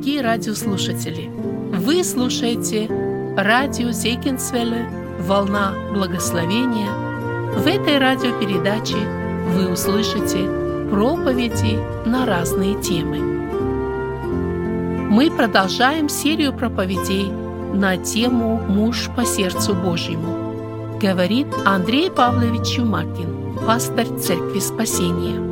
[0.00, 1.30] дорогие радиослушатели!
[1.76, 2.88] Вы слушаете
[3.36, 4.88] радио Зейкинсвелле
[5.20, 6.90] «Волна благословения».
[7.58, 8.96] В этой радиопередаче
[9.54, 10.48] вы услышите
[10.90, 11.78] проповеди
[12.08, 13.18] на разные темы.
[15.10, 17.30] Мы продолжаем серию проповедей
[17.74, 25.49] на тему «Муж по сердцу Божьему», говорит Андрей Павлович Чумакин, пастор Церкви Спасения.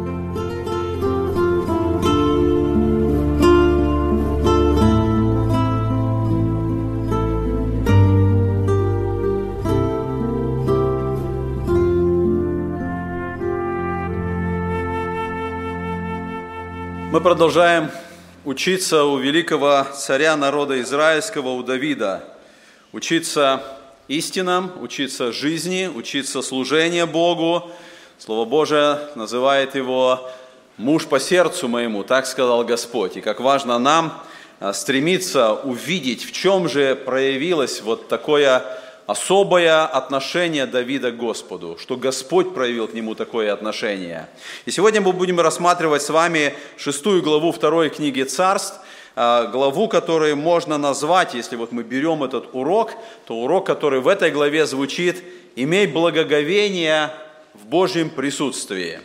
[17.18, 17.90] Мы продолжаем
[18.44, 22.22] учиться у великого царя народа израильского, у Давида.
[22.92, 23.60] Учиться
[24.06, 27.72] истинам, учиться жизни, учиться служению Богу.
[28.18, 30.30] Слово Божие называет его
[30.76, 33.16] «муж по сердцу моему», так сказал Господь.
[33.16, 34.22] И как важно нам
[34.60, 38.62] а, стремиться увидеть, в чем же проявилось вот такое
[39.08, 44.28] особое отношение Давида к Господу, что Господь проявил к нему такое отношение.
[44.66, 48.78] И сегодня мы будем рассматривать с вами шестую главу второй книги Царств,
[49.16, 52.92] а, главу, которую можно назвать, если вот мы берем этот урок,
[53.24, 55.24] то урок, который в этой главе звучит
[55.56, 57.10] «Имей благоговение
[57.54, 59.00] в Божьем присутствии».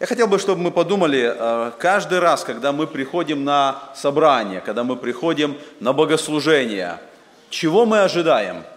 [0.00, 4.82] Я хотел бы, чтобы мы подумали, а, каждый раз, когда мы приходим на собрание, когда
[4.82, 6.98] мы приходим на богослужение,
[7.48, 8.64] чего мы ожидаем–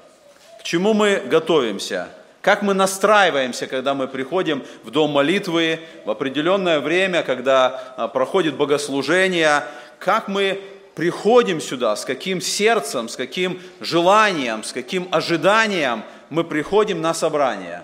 [0.68, 2.10] чему мы готовимся,
[2.42, 8.56] как мы настраиваемся, когда мы приходим в дом молитвы в определенное время, когда а, проходит
[8.56, 9.64] богослужение,
[9.98, 10.60] как мы
[10.94, 17.84] приходим сюда, с каким сердцем, с каким желанием, с каким ожиданием мы приходим на собрание.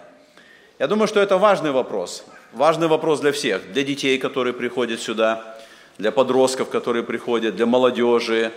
[0.78, 2.26] Я думаю, что это важный вопрос.
[2.52, 5.58] Важный вопрос для всех, для детей, которые приходят сюда,
[5.98, 8.52] для подростков, которые приходят, для молодежи,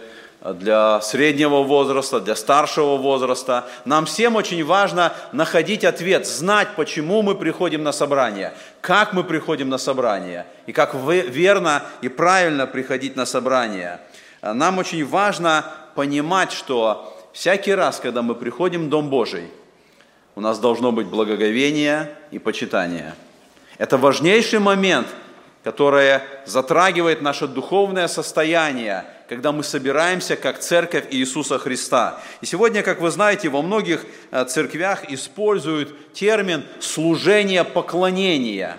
[0.55, 3.67] для среднего возраста, для старшего возраста.
[3.85, 9.69] Нам всем очень важно находить ответ, знать, почему мы приходим на собрание, как мы приходим
[9.69, 14.01] на собрание, и как верно и правильно приходить на собрание.
[14.43, 15.65] Нам очень важно
[15.95, 19.51] понимать, что всякий раз, когда мы приходим в Дом Божий,
[20.35, 23.15] у нас должно быть благоговение и почитание.
[23.79, 25.09] Это важнейший момент,
[25.65, 32.21] который затрагивает наше духовное состояние– когда мы собираемся как церковь Иисуса Христа.
[32.41, 38.79] И сегодня, как вы знаете, во многих э, церквях используют термин «служение поклонения».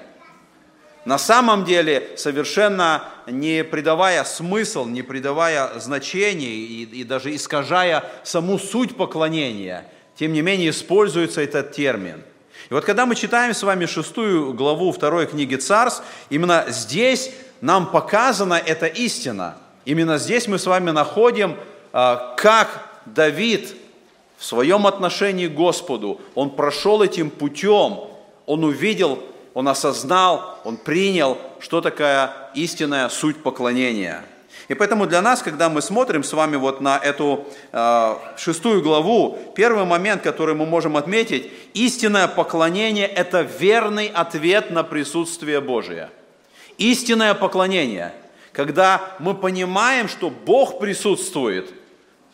[1.05, 8.59] На самом деле, совершенно не придавая смысл, не придавая значения и, и даже искажая саму
[8.59, 9.85] суть поклонения,
[10.15, 12.23] тем не менее используется этот термин.
[12.69, 17.31] И вот когда мы читаем с вами шестую главу второй книги Царств, именно здесь
[17.61, 21.55] нам показана эта истина– Именно здесь мы с вами находим,
[21.93, 23.73] а, как Давид
[24.37, 28.01] в своем отношении к Господу, он прошел этим путем,
[28.45, 34.25] он увидел, он осознал, он принял, что такая истинная суть поклонения.
[34.67, 39.37] И поэтому для нас, когда мы смотрим с вами вот на эту э, шестую главу,
[39.55, 46.09] первый момент, который мы можем отметить, истинное поклонение– это верный ответ на присутствие Божие.
[46.77, 48.13] Истинное поклонение–
[48.57, 51.72] когда мы понимаем, что Бог присутствует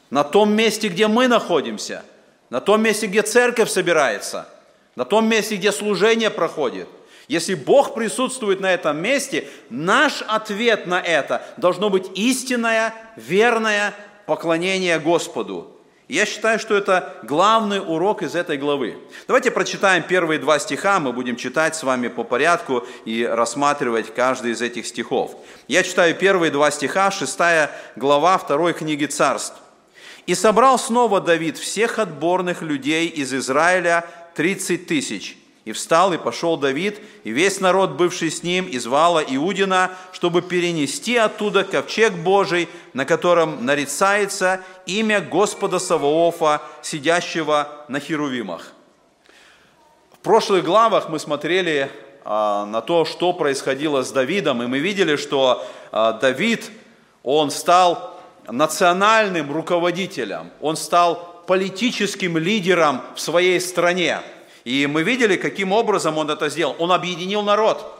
[0.09, 2.05] на том месте, где мы находимся,
[2.49, 4.47] на том месте, где церковь собирается,
[4.95, 6.87] на том месте, где служение проходит.
[7.27, 13.93] Если Бог присутствует на этом месте, наш ответ на это должно быть истинное, верное
[14.25, 15.75] поклонение Господу.
[16.09, 18.97] Я считаю, что это главный урок из этой главы.
[19.25, 24.51] Давайте прочитаем первые два стиха, мы будем читать с вами по порядку и рассматривать каждый
[24.51, 25.35] из этих стихов.
[25.69, 29.55] Я читаю первые два стиха, шестая глава второй книги царств.
[30.25, 34.05] «И собрал снова Давид всех отборных людей из Израиля,
[34.35, 39.23] тридцать тысяч, и встал, и пошел Давид, и весь народ, бывший с ним, из Вала
[39.25, 48.73] Иудина, чтобы перенести оттуда ковчег Божий, на котором нарицается имя Господа Саваофа, сидящего на Херувимах.
[50.11, 51.89] В прошлых главах мы смотрели
[52.25, 56.71] а, на то, что происходило с Давидом, и мы видели, что а, Давид,
[57.23, 58.19] он стал
[58.49, 64.19] национальным руководителем, он стал политическим лидером в своей стране–
[64.63, 66.75] и мы видели, каким образом он это сделал.
[66.79, 67.99] Он объединил народ.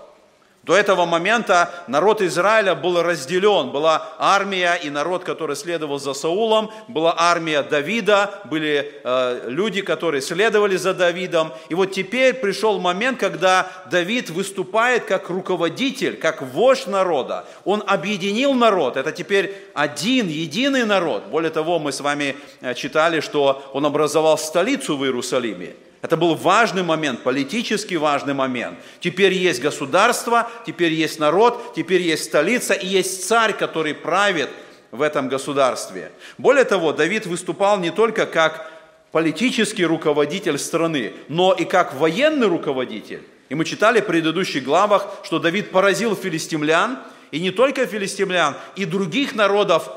[0.63, 3.71] До этого момента народ Израиля был разделен.
[3.71, 10.21] Была армия и народ, который следовал за Саулом, была армия Давида, были э, люди, которые
[10.21, 11.51] следовали за Давидом.
[11.67, 17.43] И вот теперь пришел момент, когда Давид выступает как руководитель, как вождь народа.
[17.65, 18.95] Он объединил народ.
[18.95, 21.25] Это теперь один, единый народ.
[21.25, 25.75] Более того, мы с вами э, читали, что он образовал столицу в Иерусалиме.
[26.03, 28.77] Это был важный момент, политически важный момент.
[28.99, 34.49] Теперь есть государство, теперь есть народ, теперь есть столица и есть царь, который правит
[34.91, 36.11] в этом государстве.
[36.37, 38.69] Более того, Давид выступал не только как
[39.13, 43.21] политический руководитель страны, но и как военный руководитель.
[43.47, 46.99] И мы читали в предыдущих главах, что Давид поразил филистимлян,
[47.31, 49.89] и не только филистимлян, и других народов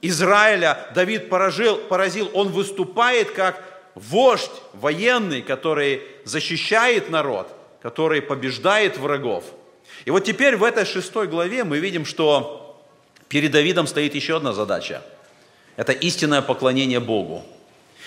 [0.00, 2.30] Израиля Давид поразил, поразил.
[2.32, 3.62] он выступает как
[3.94, 7.48] вождь военный, который защищает народ,
[7.82, 9.44] который побеждает врагов.
[10.04, 12.80] И вот теперь в этой шестой главе мы видим, что
[13.28, 15.02] перед Давидом стоит еще одна задача.
[15.76, 17.44] Это истинное поклонение Богу.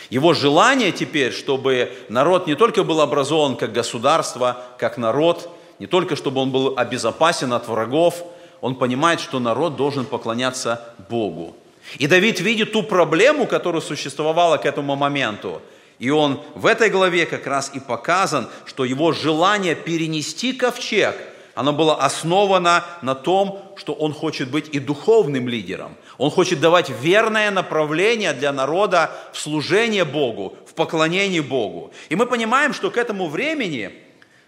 [0.09, 5.49] Его желание теперь, чтобы народ не только был образован как государство, как народ,
[5.79, 8.23] не только чтобы он был обезопасен от врагов,
[8.61, 11.55] он понимает, что народ должен поклоняться Богу.
[11.97, 15.61] И Давид видит ту проблему, которая существовала к этому моменту–
[15.99, 21.15] и он в этой главе как раз и показан, что его желание перенести ковчег,
[21.53, 25.95] оно было основано на том, что он хочет быть и духовным лидером.
[26.17, 31.93] Он хочет давать верное направление для народа в служение Богу, в поклонении Богу.
[32.09, 33.93] И мы понимаем, что к этому времени,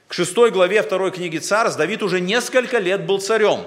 [0.09, 3.61] к шестой главе второй книги Царств, Давид уже несколько лет был царем.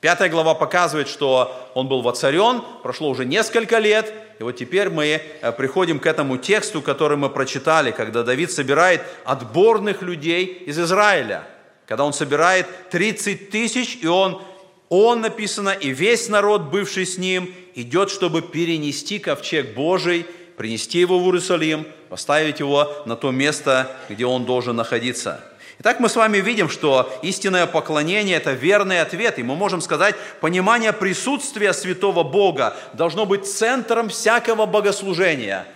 [0.00, 5.22] Пятая глава показывает, что он был воцарен, прошло уже несколько лет, и вот теперь мы
[5.40, 11.44] э, приходим к этому тексту, который мы прочитали, когда Давид собирает отборных людей из Израиля.
[11.86, 14.42] Когда он собирает 30 тысяч, и он,
[14.90, 20.26] он написано, и весь народ, бывший с ним, идет, чтобы перенести ковчег Божий,
[20.58, 25.42] принести его в Иерусалим, поставить его на то место, где он должен находиться.
[25.78, 30.14] Итак, мы с вами видим, что истинное поклонение– это верный ответ, и мы можем сказать,
[30.40, 35.66] понимание присутствия святого Бога должно быть центром всякого богослужения.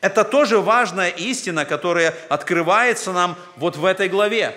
[0.00, 4.54] Это тоже важная истина, которая открывается нам вот в этой главе.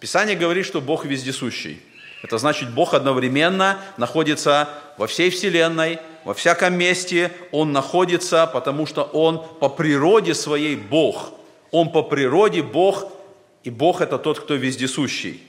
[0.00, 1.82] Писание говорит, что Бог вездесущий.
[2.22, 9.02] Это значит, Бог одновременно находится во всей Вселенной, во всяком месте Он находится, потому что
[9.02, 11.32] Он по природе своей Бог.
[11.70, 13.12] Он по природе Бог
[13.64, 15.42] и Бог это тот, кто вездесущий.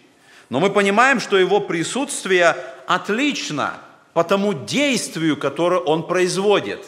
[0.49, 2.55] Но мы понимаем, что Его присутствие
[2.87, 3.73] отлично
[4.13, 6.79] по тому действию, которое Он производит.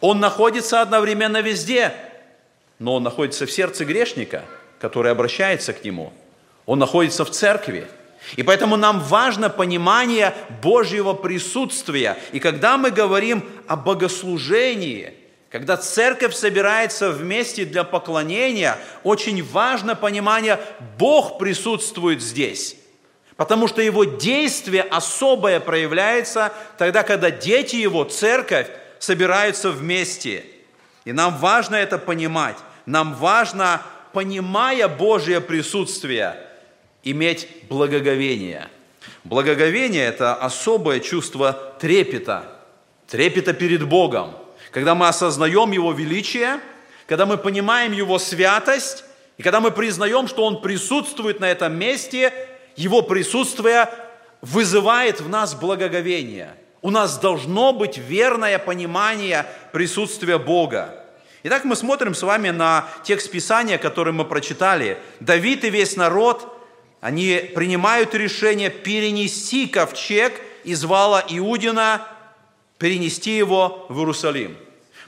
[0.00, 1.92] Он находится одновременно везде,
[2.78, 4.44] но Он находится в сердце грешника,
[4.78, 6.12] который обращается к Нему.
[6.64, 7.88] Он находится в церкви.
[8.36, 10.32] И поэтому нам важно понимание
[10.62, 12.16] Божьего присутствия.
[12.30, 15.14] И когда мы говорим о богослужении–
[15.52, 20.58] когда церковь собирается вместе для поклонения, очень важно понимание,
[20.98, 22.74] Бог присутствует здесь.
[23.36, 28.66] Потому что его действие особое проявляется тогда, когда дети его, церковь,
[28.98, 30.46] собираются вместе.
[31.04, 32.56] И нам важно это понимать.
[32.86, 33.82] Нам важно,
[34.14, 36.34] понимая Божье присутствие,
[37.02, 38.68] иметь благоговение.
[39.24, 42.44] Благоговение– это особое чувство трепета,
[43.06, 44.36] трепета перед Богом–
[44.72, 46.58] когда мы осознаем Его величие,
[47.06, 49.04] когда мы понимаем Его святость,
[49.36, 52.32] и когда мы признаем, что Он присутствует на этом месте,
[52.74, 53.88] Его присутствие
[54.40, 56.54] вызывает в нас благоговение.
[56.80, 60.98] У нас должно быть верное понимание присутствия Бога.
[61.44, 64.98] Итак, мы смотрим с вами на текст Писания, который мы прочитали.
[65.20, 66.48] Давид и весь народ,
[67.00, 72.06] они принимают решение перенести ковчег из вала Иудина
[72.82, 74.56] перенести его в Иерусалим.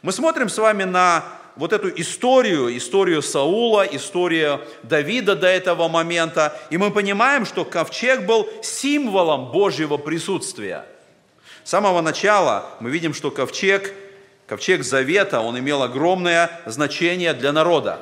[0.02, 1.24] Мы смотрим с вами на
[1.56, 8.26] вот эту историю, историю Саула, историю Давида до этого момента, и мы понимаем, что ковчег
[8.26, 10.84] был символом Божьего присутствия.
[11.64, 13.92] С самого начала мы видим, что ковчег,
[14.46, 18.00] ковчег Завета, он имел огромное значение для народа.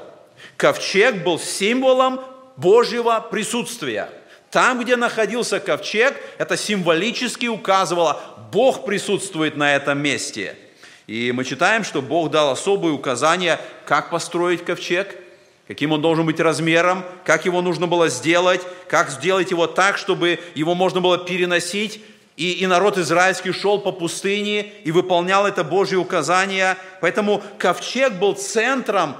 [0.58, 2.20] Ковчег был символом
[2.58, 4.10] Божьего присутствия–
[4.52, 8.20] там, где находился ковчег, это символически указывало,
[8.52, 10.56] Бог присутствует на этом месте.
[11.06, 15.16] И мы читаем, что Бог дал особые указания, как построить ковчег,
[15.66, 20.38] каким он должен быть размером, как его нужно было сделать, как сделать его так, чтобы
[20.54, 22.02] его можно было переносить.
[22.36, 26.76] И, и народ израильский шел по пустыне и выполнял это Божье указание.
[27.00, 29.16] Поэтому ковчег был центром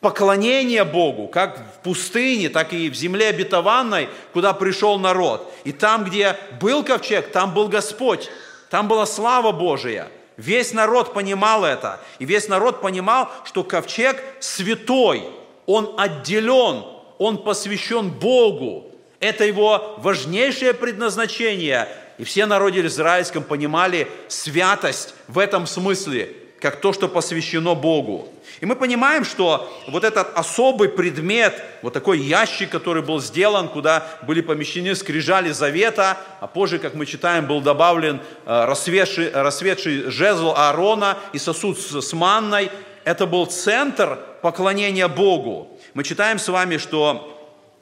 [0.00, 5.52] поклонение Богу, как в пустыне, так и в земле обетованной, куда пришел народ.
[5.64, 8.30] И там, где был ковчег, там был Господь,
[8.70, 10.08] там была слава Божия.
[10.36, 12.00] Весь народ понимал это.
[12.20, 15.24] И весь народ понимал, что ковчег святой,
[15.66, 16.84] он отделен,
[17.18, 18.92] он посвящен Богу.
[19.18, 21.88] Это его важнейшее предназначение.
[22.18, 28.28] И все народы израильском понимали святость в этом смысле, как то, что посвящено Богу.
[28.60, 34.06] И мы понимаем, что вот этот особый предмет, вот такой ящик, который был сделан, куда
[34.26, 40.52] были помещены скрижали завета, а позже, как мы читаем, был добавлен э, рассветший, рассветший жезл
[40.56, 42.70] Аарона и сосуд с манной,
[43.04, 45.78] это был центр поклонения Богу.
[45.94, 47.34] Мы читаем с вами, что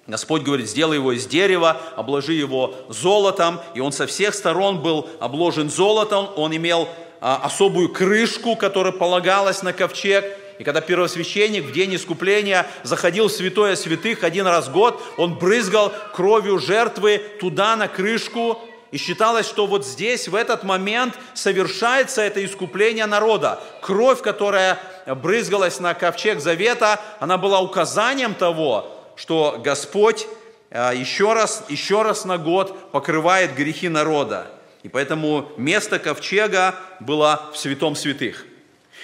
[0.07, 5.09] Господь говорит, сделай его из дерева, обложи его золотом, и он со всех сторон был
[5.19, 6.89] обложен золотом, он имел
[7.21, 10.25] особую крышку, которая полагалась на ковчег,
[10.59, 15.35] и когда первосвященник в день искупления заходил в святое святых один раз в год, он
[15.35, 18.59] брызгал кровью жертвы туда, на крышку,
[18.91, 23.61] и считалось, что вот здесь, в этот момент, совершается это искупление народа.
[23.83, 30.27] Кровь, которая брызгалась на ковчег завета, она была указанием того, что Господь
[30.71, 34.47] а, еще раз, еще раз на год покрывает грехи народа.
[34.87, 38.47] И поэтому место ковчега было в святом святых.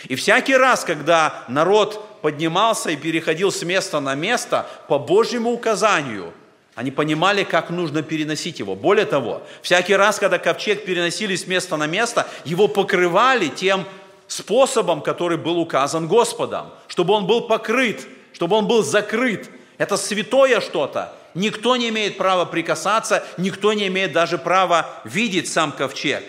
[0.04, 6.32] И всякий раз, когда народ поднимался и переходил с места на место по Божьему указанию,
[6.76, 8.76] они понимали, как нужно переносить его.
[8.76, 13.84] Более того, всякий раз, когда ковчег переносили с места на место, его покрывали тем
[14.28, 19.50] способом, который был указан Господом, чтобы он был покрыт, чтобы он был закрыт.
[19.78, 21.12] Это святое что-то.
[21.34, 26.22] Никто не имеет права прикасаться, никто не имеет даже права видеть сам ковчег.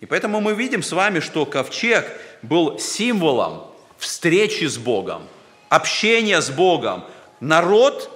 [0.00, 2.06] И поэтому мы видим с вами, что ковчег
[2.42, 5.22] был символом встречи с Богом,
[5.68, 7.04] общения с Богом.
[7.40, 8.10] Народ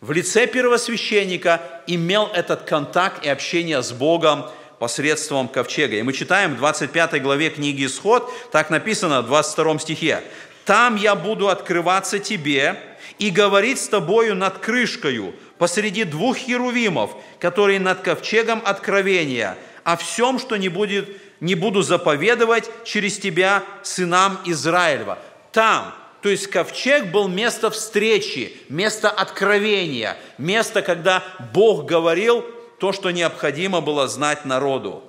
[0.00, 4.46] в лице первосвященника имел этот контакт и общение с Богом
[4.78, 5.96] посредством ковчега.
[5.96, 10.22] И мы читаем в 25 главе книги Исход, так написано в 22 стихе.
[10.64, 12.76] «Там я буду открываться тебе
[13.22, 20.40] и говорить с тобою над крышкою посреди двух херувимов, которые над ковчегом откровения, о всем,
[20.40, 25.18] что не будет не буду заповедовать через тебя сынам Израилева.
[25.52, 32.44] Там, то есть ковчег был место встречи, место откровения, место, когда Бог говорил
[32.80, 35.04] то, что необходимо было знать народу.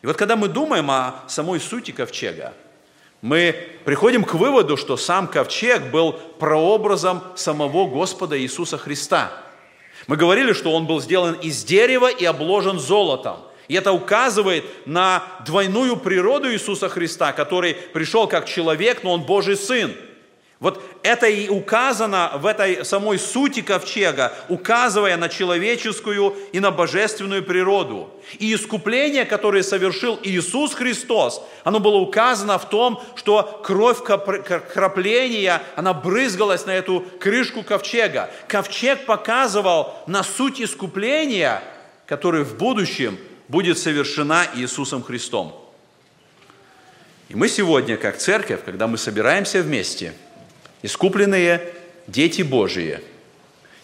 [0.00, 2.54] И вот когда мы думаем о самой сути ковчега,
[3.24, 9.32] мы приходим к выводу, что сам ковчег был прообразом самого Господа Иисуса Христа.
[10.06, 13.38] Мы говорили, что он был сделан из дерева и обложен золотом–
[13.68, 19.56] и это указывает на двойную природу Иисуса Христа, который пришел как человек, но Он Божий
[19.56, 19.94] Сын.
[20.64, 27.44] Вот это и указано в этой самой сути ковчега, указывая на человеческую и на божественную
[27.44, 28.08] природу.
[28.38, 35.92] И искупление, которое совершил Иисус Христос, оно было указано в том, что кровь крапления, она
[35.92, 38.30] брызгалась на эту крышку ковчега.
[38.48, 41.62] Ковчег показывал на суть искупления,
[42.06, 43.18] который в будущем–
[43.48, 45.54] будет совершена Иисусом Христом.
[47.28, 50.12] И мы сегодня, как церковь, когда мы собираемся вместе,
[50.84, 51.72] искупленные
[52.06, 53.00] дети Божии,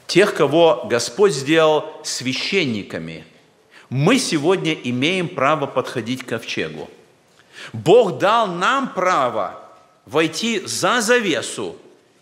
[0.06, 3.24] тех, кого Господь сделал священниками,
[3.88, 6.90] мы сегодня имеем право подходить к ковчегу.
[7.72, 9.62] Бог дал нам право
[10.04, 11.76] войти за завесу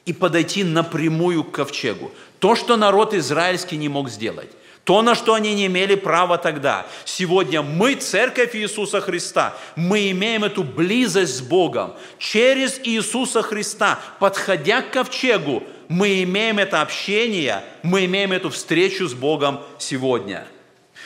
[0.06, 2.12] и подойти напрямую к ковчегу.
[2.38, 4.50] То, что народ израильский не мог сделать.
[4.88, 6.86] То, на что они не имели права тогда.
[7.04, 11.92] Сегодня мы, Церковь Иисуса Христа, мы имеем эту близость с Богом.
[12.18, 19.12] Через Иисуса Христа, подходя к ковчегу, мы имеем это общение, мы имеем эту встречу с
[19.12, 20.46] Богом сегодня.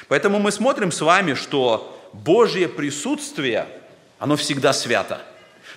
[0.07, 3.67] Поэтому мы смотрим с вами, что Божье присутствие,
[4.21, 5.21] оно всегда свято.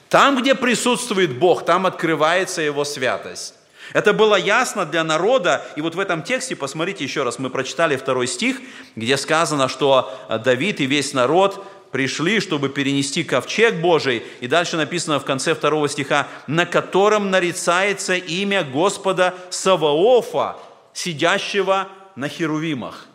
[0.09, 3.55] Там, где присутствует Бог, там открывается Его святость.
[3.93, 7.95] Это было ясно для народа, и вот в этом тексте, посмотрите еще раз, мы прочитали
[7.95, 8.57] второй стих,
[8.95, 10.13] где сказано, что
[10.43, 15.87] Давид и весь народ пришли, чтобы перенести ковчег Божий, и дальше написано в конце второго
[15.87, 20.57] стиха, на котором нарицается имя Господа Саваофа,
[20.93, 23.05] сидящего на херувимах.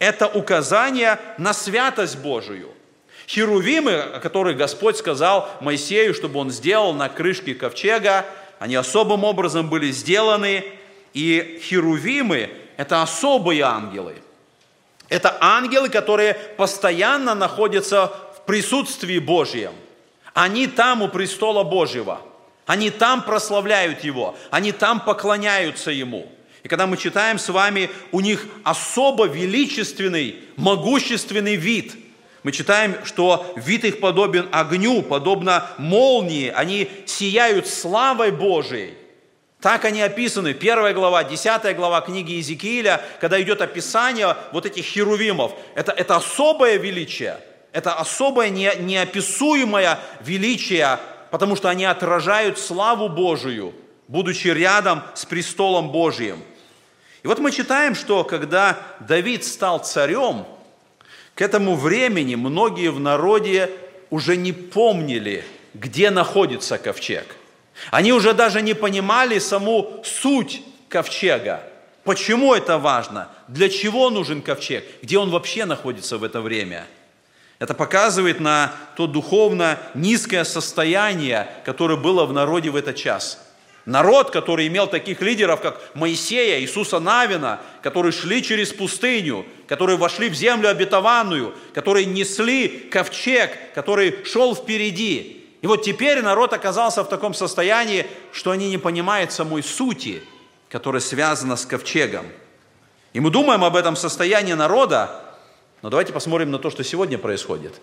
[0.00, 2.70] Это указание на святость Божию.
[3.28, 8.24] Херувимы, о которых Господь сказал Моисею, чтобы он сделал на крышке ковчега,
[8.60, 10.64] они особым образом были сделаны,
[11.14, 14.16] и херувимы– это особые ангелы.
[15.08, 19.72] Это ангелы, которые постоянно находятся в присутствии Божьем.
[20.34, 22.20] Они там у престола Божьего.
[22.66, 26.30] Они там прославляют Его, они там поклоняются Ему.
[26.62, 31.94] И когда мы читаем с вами, у них особо величественный, могущественный вид.
[32.42, 36.48] Мы читаем, что вид их подобен огню, подобно молнии.
[36.48, 38.94] Они сияют славой Божией.
[39.60, 40.54] Так они описаны.
[40.54, 45.52] Первая глава, десятая глава книги Иезекииля, когда идет описание вот этих херувимов.
[45.74, 47.36] Это, это особое величие.
[47.72, 50.98] Это особое не, неописуемое величие,
[51.30, 53.74] потому что они отражают славу Божию,
[54.08, 56.42] будучи рядом с престолом Божиим.
[57.22, 60.46] И вот мы читаем, что когда Давид стал царем,
[61.40, 63.70] к этому времени многие в народе
[64.10, 65.42] уже не помнили,
[65.72, 67.24] где находится ковчег.
[67.90, 71.62] Они уже даже не понимали саму суть ковчега.
[72.04, 73.30] Почему это важно?
[73.48, 74.84] Для чего нужен ковчег?
[75.00, 76.86] Где он вообще находится в это время?
[77.58, 83.38] Это показывает на то духовно низкое состояние, которое было в народе в этот час–
[83.90, 90.28] Народ, который имел таких лидеров, как Моисея, Иисуса Навина, которые шли через пустыню, которые вошли
[90.28, 95.44] в землю обетованную, которые несли ковчег, который шел впереди.
[95.60, 100.22] И вот теперь народ оказался в таком состоянии, что они не понимают самой сути,
[100.68, 102.26] которая связана с ковчегом.
[103.12, 105.20] И мы думаем об этом состоянии народа,
[105.82, 107.74] но давайте посмотрим на то, что сегодня происходит.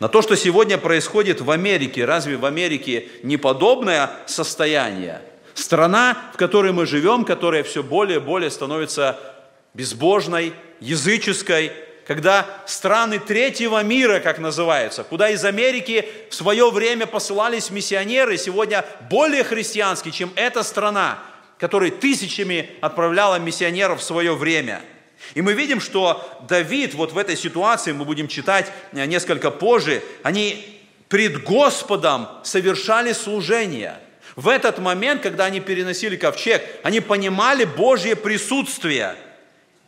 [0.00, 2.04] На то, что сегодня происходит в Америке.
[2.04, 5.22] Разве в Америке не подобное состояние?
[5.56, 9.18] Страна, в которой мы живем, которая все более и более становится
[9.74, 11.72] безбожной, языческой,
[12.06, 18.84] когда страны третьего мира, как называются, куда из Америки в свое время посылались миссионеры, сегодня
[19.10, 21.18] более христианские, чем эта страна,
[21.58, 24.82] которая тысячами отправляла миссионеров в свое время–
[25.34, 30.02] и мы видим, что Давид вот в этой ситуации, мы будем читать э, несколько позже,
[30.22, 33.98] они пред Господом совершали служение.
[34.36, 39.16] В этот момент, когда они переносили ковчег, они понимали Божье присутствие.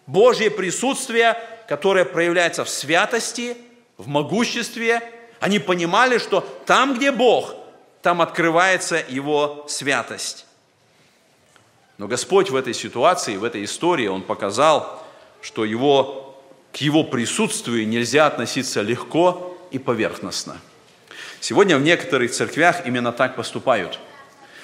[0.06, 1.36] Божье присутствие,
[1.68, 3.58] которое проявляется в святости,
[3.98, 5.02] в могуществе.
[5.38, 7.54] Они понимали, что там, где Бог,
[8.00, 10.46] там открывается Его святость.
[11.98, 15.06] Но Господь в этой ситуации, в этой истории, Он показал,
[15.42, 20.56] что его, к его присутствию нельзя относиться легко и поверхностно.
[21.40, 23.98] Сегодня в некоторых церквях именно так поступают.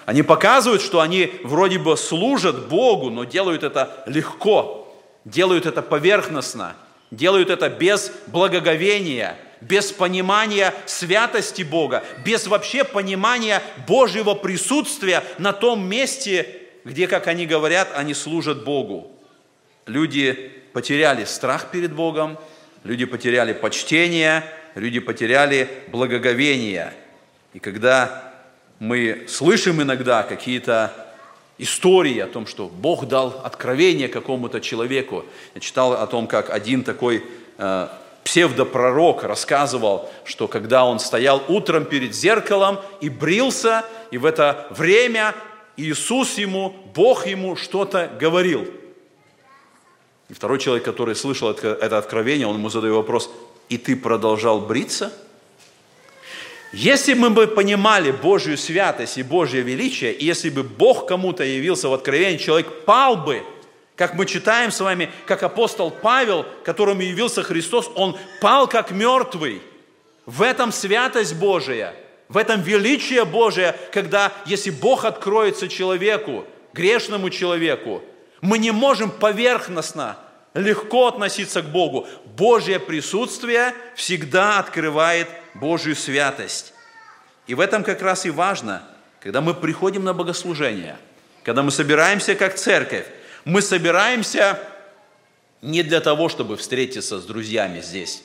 [0.06, 6.76] Они показывают, что они вроде бы служат Богу, но делают это легко, делают это поверхностно,
[7.10, 15.88] делают это без благоговения, без понимания святости Бога, без вообще понимания Божьего присутствия на том
[15.88, 19.10] месте, где, как они говорят, они служат Богу.
[19.86, 22.38] Люди потеряли страх перед Богом,
[22.82, 26.92] люди потеряли почтение, люди потеряли благоговение.
[27.54, 28.33] И когда
[28.78, 30.92] мы слышим иногда какие-то
[31.58, 35.24] истории о том, что Бог дал откровение какому-то человеку.
[35.54, 37.24] Я читал о том, как один такой
[37.58, 37.88] э,
[38.24, 45.34] псевдопророк рассказывал, что когда он стоял утром перед зеркалом и брился, и в это время
[45.76, 48.66] Иисус ему, Бог ему что-то говорил–
[50.28, 53.30] и второй человек, который слышал это, это откровение, он ему задает вопрос,
[53.68, 55.12] и ты продолжал бриться?
[56.76, 61.88] Если мы бы понимали Божью святость и Божье величие, и если бы Бог кому-то явился
[61.88, 63.44] в откровении, человек пал бы,
[63.94, 69.62] как мы читаем с вами, как апостол Павел, которому явился Христос, он пал как мертвый.
[70.26, 71.94] В этом святость Божия,
[72.28, 78.02] в этом величие Божие, когда, если Бог откроется человеку, грешному человеку,
[78.40, 80.18] мы не можем поверхностно,
[80.54, 82.06] легко относиться к Богу.
[82.36, 86.72] Божье присутствие всегда открывает Божью святость.
[87.46, 88.82] И в этом как раз и важно,
[89.20, 90.96] когда мы приходим на богослужение,
[91.42, 93.06] когда мы собираемся как церковь,
[93.44, 94.58] мы собираемся
[95.60, 98.22] не для того, чтобы встретиться с друзьями здесь,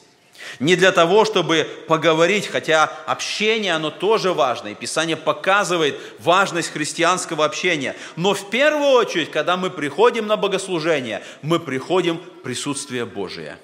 [0.60, 7.46] не для того, чтобы поговорить, хотя общение, оно тоже важно, и Писание показывает важность христианского
[7.46, 7.96] общения.
[8.16, 13.58] Но в первую очередь, когда мы приходим на богослужение, мы приходим в присутствие Божие.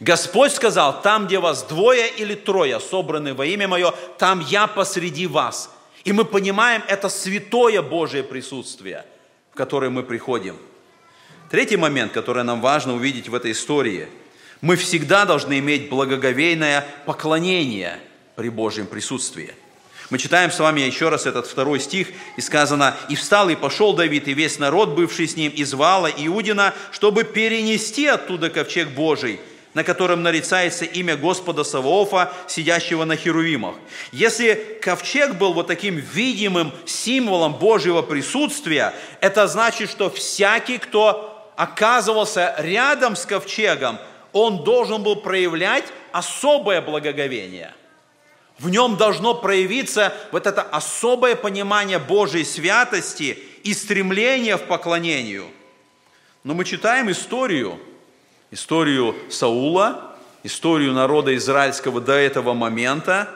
[0.00, 5.26] Господь сказал, там, где вас двое или трое собраны во имя Мое, там я посреди
[5.26, 5.70] вас.
[6.04, 9.04] И мы понимаем, это святое Божие присутствие,
[9.52, 10.56] в которое мы приходим.
[11.50, 14.08] Третий момент, который нам важно увидеть в этой истории–
[14.60, 17.98] мы всегда должны иметь благоговейное поклонение
[18.34, 19.54] при Божьем присутствии.
[20.08, 23.92] Мы читаем с вами еще раз этот второй стих, и сказано, «И встал, и пошел
[23.92, 29.40] Давид, и весь народ, бывший с ним, из Вала Иудина, чтобы перенести оттуда ковчег Божий,
[29.74, 33.74] на котором нарицается имя Господа Саваофа, сидящего на херувимах.
[34.12, 42.54] Если ковчег был вот таким видимым символом Божьего присутствия, это значит, что всякий, кто оказывался
[42.58, 43.98] рядом с ковчегом,
[44.36, 47.72] он должен был проявлять особое благоговение.
[48.58, 55.46] В нем должно проявиться вот это особое понимание Божьей святости и стремление в поклонению.
[56.44, 57.78] Но мы читаем историю–
[58.50, 63.28] историю Саула, историю народа израильского до этого момента.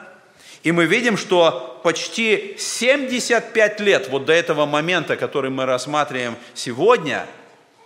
[0.62, 7.26] И мы видим, что почти 75 лет вот до этого момента, который мы рассматриваем сегодня,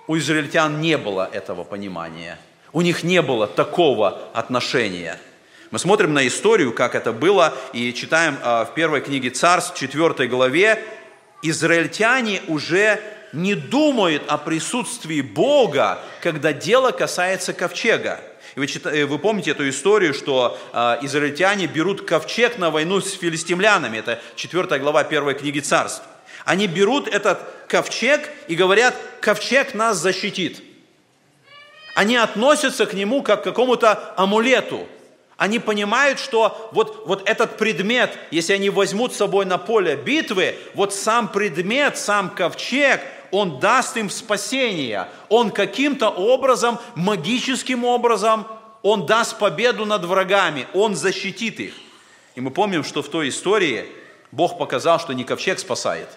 [0.08, 2.38] у израильтян не было этого понимания.
[2.74, 5.20] У них не было такого отношения.
[5.70, 10.28] Мы смотрим на историю, как это было, и читаем а, в первой книге Царств, 4
[10.28, 10.82] главе,
[11.40, 13.00] израильтяне уже
[13.32, 18.20] не думают о присутствии Бога, когда дело касается ковчега.
[18.56, 23.12] И вы, читаете, вы помните эту историю, что э, израильтяне берут ковчег на войну с
[23.12, 23.98] филистимлянами.
[23.98, 26.02] Это 4 глава 1 книги царств.
[26.44, 30.73] Они берут этот ковчег и говорят, ковчег нас защитит.
[31.94, 34.86] Они относятся к нему как к какому-то амулету.
[35.36, 40.56] Они понимают, что вот, вот этот предмет, если они возьмут с собой на поле битвы,
[40.74, 45.08] вот сам предмет, сам ковчег, он даст им спасение.
[45.28, 48.46] Он каким-то образом, магическим образом,
[48.82, 51.74] Он даст победу над врагами, Он защитит их.
[52.36, 53.86] И мы помним, что в той истории
[54.30, 56.08] Бог показал, что не ковчег спасает.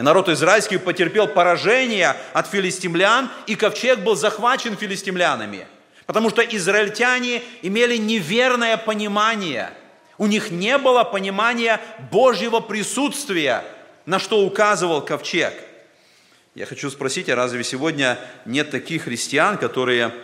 [0.00, 5.66] И народ израильский потерпел поражение от филистимлян, и ковчег был захвачен филистимлянами.
[6.06, 9.74] Потому что израильтяне имели неверное понимание.
[10.16, 13.62] У них не было понимания Божьего присутствия,
[14.06, 15.52] на что указывал ковчег–
[16.54, 20.14] я хочу спросить, а разве сегодня нет таких христиан, которые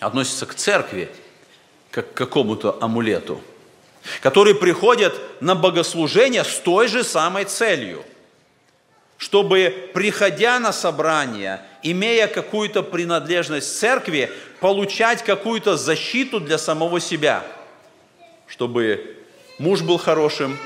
[0.00, 1.08] относятся к церкви,
[1.92, 3.40] как к какому-то амулету,
[4.20, 8.04] которые приходят на богослужение с той же самой целью,
[9.18, 17.44] чтобы, приходя на собрание, имея какую-то принадлежность церкви, получать какую-то защиту для самого себя,
[18.46, 19.16] чтобы
[19.58, 20.58] муж был хорошим,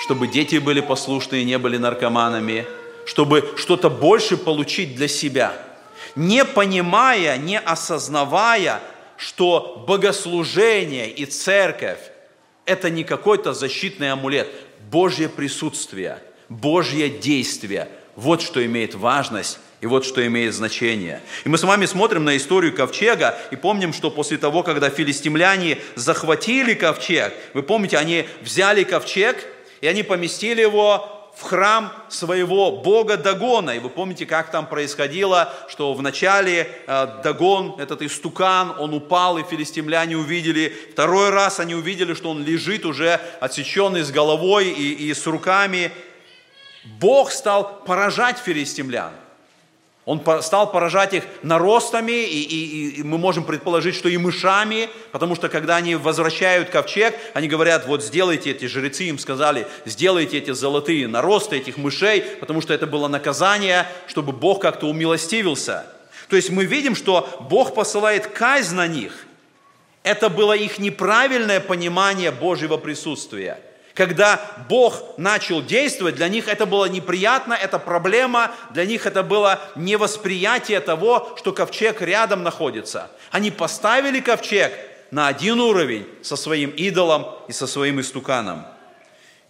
[0.00, 2.66] чтобы дети были послушные, не были наркоманами–
[3.04, 5.54] чтобы что-то больше получить для себя,
[6.16, 8.80] не понимая, не осознавая,
[9.16, 12.00] что богослужение и церковь–
[12.64, 14.48] это не какой-то защитный амулет,
[14.90, 21.20] Божье присутствие, Божье действие– вот что имеет важность и вот что имеет значение.
[21.44, 25.78] И мы с вами смотрим на историю ковчега и помним, что после того, когда филистимляне
[25.94, 29.36] захватили ковчег, вы помните, они взяли ковчег
[29.80, 33.72] и они поместили его в храм своего бога Дагона.
[33.72, 39.42] И вы помните, как там происходило, что вначале э, Дагон, этот истукан, он упал, и
[39.42, 40.72] филистимляне увидели.
[40.92, 45.90] Второй раз они увидели, что он лежит уже отсеченный с головой и, и с руками.
[46.84, 49.12] Бог стал поражать филистимлян.
[50.04, 55.34] Он стал поражать их наростами, и, и, и мы можем предположить, что и мышами, потому
[55.34, 60.50] что когда они возвращают ковчег, они говорят, вот сделайте эти жрецы, им сказали, сделайте эти
[60.50, 65.86] золотые наросты этих мышей, потому что это было наказание, чтобы Бог как-то умилостивился.
[66.28, 69.26] То есть мы видим, что Бог посылает казнь на них.
[70.02, 73.58] Это было их неправильное понимание Божьего присутствия–
[73.94, 79.60] когда Бог начал действовать, для них это было неприятно, это проблема, для них это было
[79.76, 83.10] невосприятие того, что ковчег рядом находится.
[83.30, 84.72] Они поставили ковчег
[85.12, 88.66] на один уровень со своим идолом и со своим истуканом.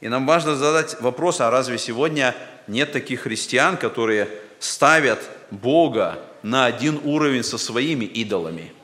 [0.02, 2.34] И нам важно задать вопрос, а разве сегодня
[2.66, 4.28] нет таких христиан, которые
[4.58, 8.74] ставят Бога на один уровень со своими идолами–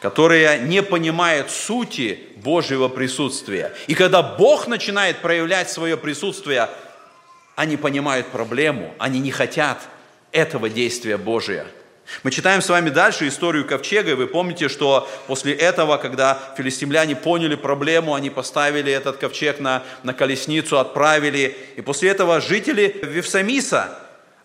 [0.00, 3.72] которые не понимают сути Божьего присутствия.
[3.88, 6.68] И когда Бог начинает проявлять свое присутствие,
[7.56, 9.80] они понимают проблему, они не хотят
[10.30, 11.66] этого действия Божия.
[12.22, 17.16] Мы читаем с вами дальше историю ковчега, и вы помните, что после этого, когда филистимляне
[17.16, 23.98] поняли проблему, они поставили этот ковчег на, на колесницу, отправили, и после этого жители Вифсамиса,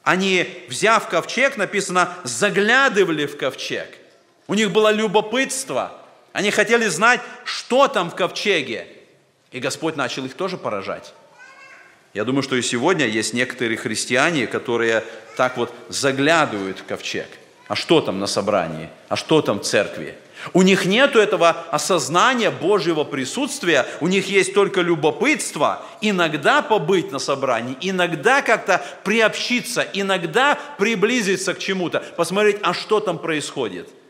[0.04, 3.88] они, взяв ковчег, написано, заглядывали в ковчег–
[4.48, 5.92] у них было любопытство.
[6.34, 8.88] Они хотели знать, что там в ковчеге.
[9.52, 11.14] И Господь начал их тоже поражать.
[12.14, 15.04] Я думаю, что и сегодня есть некоторые христиане, которые
[15.36, 17.28] так вот заглядывают в ковчег.
[17.68, 18.90] А что там на собрании?
[19.10, 20.16] А что там в церкви?
[20.52, 27.20] У них нет этого осознания Божьего присутствия, у них есть только любопытство, иногда побыть на
[27.20, 33.88] собрании, иногда как-то приобщиться, иногда приблизиться к чему-то, посмотреть, а что там происходит–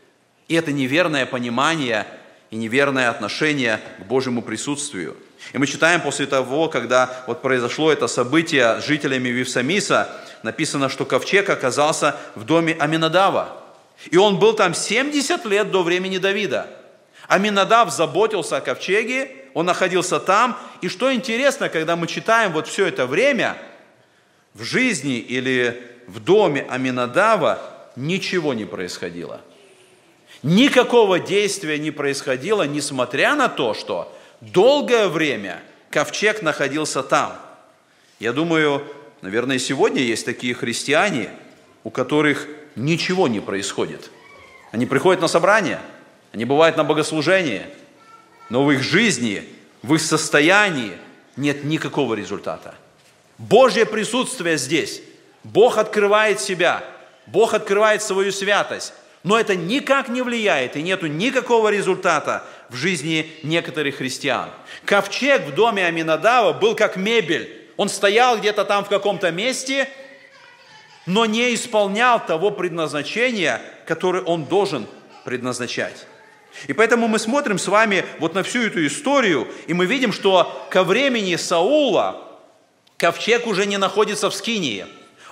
[0.48, 2.06] И это неверное понимание
[2.50, 5.16] и неверное отношение к Божьему присутствию.
[5.52, 10.08] И мы читаем после того, когда вот произошло это событие с жителями Вифсамиса,
[10.42, 13.60] написано, что ковчег оказался в доме Аминадава.
[14.10, 16.68] И он был там 70 лет до времени Давида.
[17.26, 20.58] Аминадав заботился о ковчеге, он находился там.
[20.82, 23.56] И что интересно, когда мы читаем вот все это время,
[24.52, 27.60] в жизни или в доме Аминадава
[27.96, 29.40] ничего не происходило–
[30.44, 37.40] Никакого действия не происходило, несмотря на то, что долгое время ковчег находился там.
[38.20, 38.86] Я думаю,
[39.22, 41.30] наверное, сегодня есть такие христиане,
[41.82, 44.10] у которых ничего не происходит.
[44.70, 45.80] Они приходят на собрание,
[46.30, 47.62] они бывают на богослужении,
[48.50, 49.48] но в их жизни,
[49.82, 50.92] в их состоянии
[51.36, 52.74] нет никакого результата.
[53.38, 55.00] Божье присутствие здесь.
[55.42, 56.84] Бог открывает себя,
[57.26, 58.92] Бог открывает свою святость
[59.24, 64.50] но это никак не влияет и нету никакого результата в жизни некоторых христиан.
[64.84, 67.50] Ковчег в доме Аминадава был как мебель.
[67.76, 69.88] Он стоял где-то там в каком-то месте,
[71.06, 74.86] но не исполнял того предназначения, которое он должен
[75.24, 76.06] предназначать.
[76.68, 80.66] И поэтому мы смотрим с вами вот на всю эту историю, и мы видим, что
[80.70, 82.38] ко времени Саула
[82.98, 84.86] ковчег уже не находится в Скинии,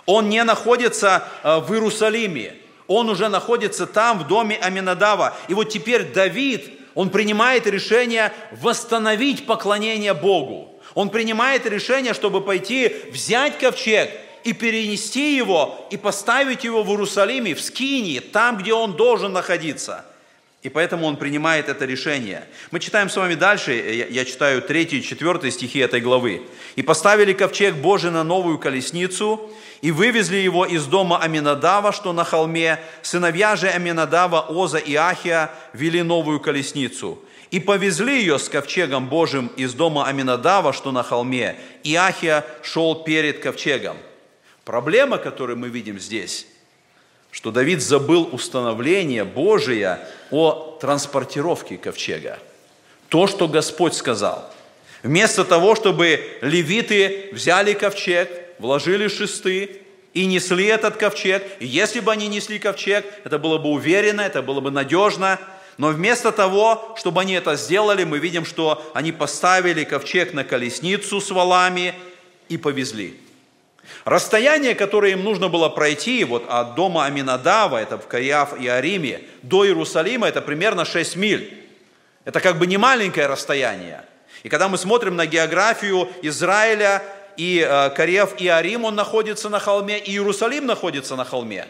[0.07, 2.57] он не находится э, в Иерусалиме,
[2.95, 5.37] он уже находится там, в доме Аминадава.
[5.49, 10.81] И вот теперь Давид, он принимает решение восстановить поклонение Богу.
[10.95, 14.11] Он принимает решение, чтобы пойти взять ковчег
[14.45, 20.05] и перенести его, и поставить его в Иерусалиме, в Скинии, там, где он должен находиться.
[20.62, 22.44] И поэтому он принимает это решение.
[22.70, 26.42] Мы читаем с вами дальше, я, я читаю 3 и 4 стихи этой главы.
[26.77, 32.22] «И поставили ковчег Божий на новую колесницу, и вывезли его из дома Аминадава, что на
[32.22, 32.79] холме.
[33.03, 37.18] Сыновья же Аминадава, Оза и Ахия вели новую колесницу.
[37.51, 41.57] И повезли ее с ковчегом Божьим из дома Аминадава, что на холме.
[41.83, 43.96] И Ахия шел перед ковчегом.
[44.64, 46.46] Проблема, которую мы видим здесь,
[47.33, 49.99] что Давид забыл установление Божие
[50.31, 52.38] о транспортировке ковчега.
[53.09, 54.53] То, что Господь сказал.
[55.03, 59.81] Вместо того, чтобы левиты взяли ковчег, вложили шесты
[60.12, 61.42] и несли этот ковчег.
[61.59, 65.40] И если бы они несли ковчег, это было бы уверенно, это было бы надежно.
[65.79, 71.18] Но вместо того, чтобы они это сделали, мы видим, что они поставили ковчег на колесницу
[71.18, 71.95] с валами
[72.51, 73.18] и повезли.
[74.05, 79.23] Расстояние, которое им нужно было пройти вот от дома Аминадава, это в Каяф и Ариме,
[79.43, 81.65] до Иерусалима, это примерно 6 миль.
[82.25, 84.05] Это как бы не маленькое расстояние.
[84.43, 87.03] И когда мы смотрим на географию Израиля,
[87.37, 91.67] и э, и Арим, он находится на холме, и Иерусалим находится на холме.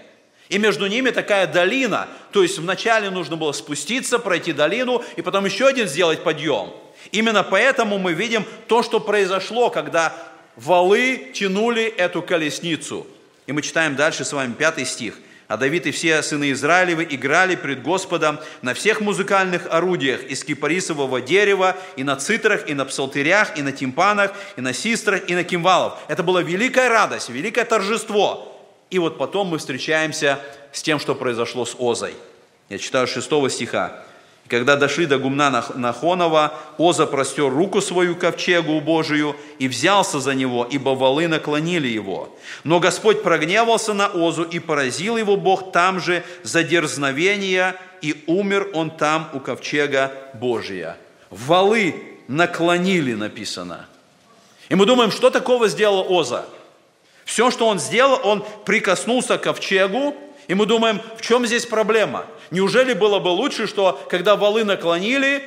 [0.49, 2.09] И между ними такая долина.
[2.31, 6.73] То есть вначале нужно было спуститься, пройти долину, и потом еще один сделать подъем.
[7.11, 10.15] Именно поэтому мы видим то, что произошло, когда
[10.57, 13.07] валы тянули эту колесницу.
[13.47, 15.19] И мы читаем дальше с вами пятый стих–
[15.53, 21.21] а Давид и все сыны Израилевы играли пред Господом на всех музыкальных орудиях из кипарисового
[21.21, 25.45] дерева, и на цитрах, и на псалтырях, и на тимпанах, и на систрах, и на
[25.45, 25.99] кимвалов.
[26.09, 28.59] Это была великая радость, великое торжество.
[28.89, 30.39] И вот потом мы встречаемся
[30.73, 32.15] с тем, что произошло с Озой.
[32.71, 34.03] Я читаю 6 стиха.
[34.53, 40.69] Когда дошли до гумна Нахонова, Оза простер руку свою ковчегу Божию и взялся за него,
[40.71, 42.29] ибо валы наклонили его.
[42.63, 48.69] Но Господь прогневался на Озу и поразил его Бог там же за дерзновение, и умер
[48.75, 50.99] он там у ковчега Божия.
[51.31, 51.95] Валы
[52.29, 53.87] наклонили, написано.
[54.69, 56.45] И мы думаем, что такого сделал Оза?
[57.25, 60.15] Все, что он сделал, он прикоснулся к ковчегу,
[60.47, 62.27] и мы думаем, в чем здесь проблема?
[62.53, 65.43] Неужели было бы лучше, что когда валы наклонили,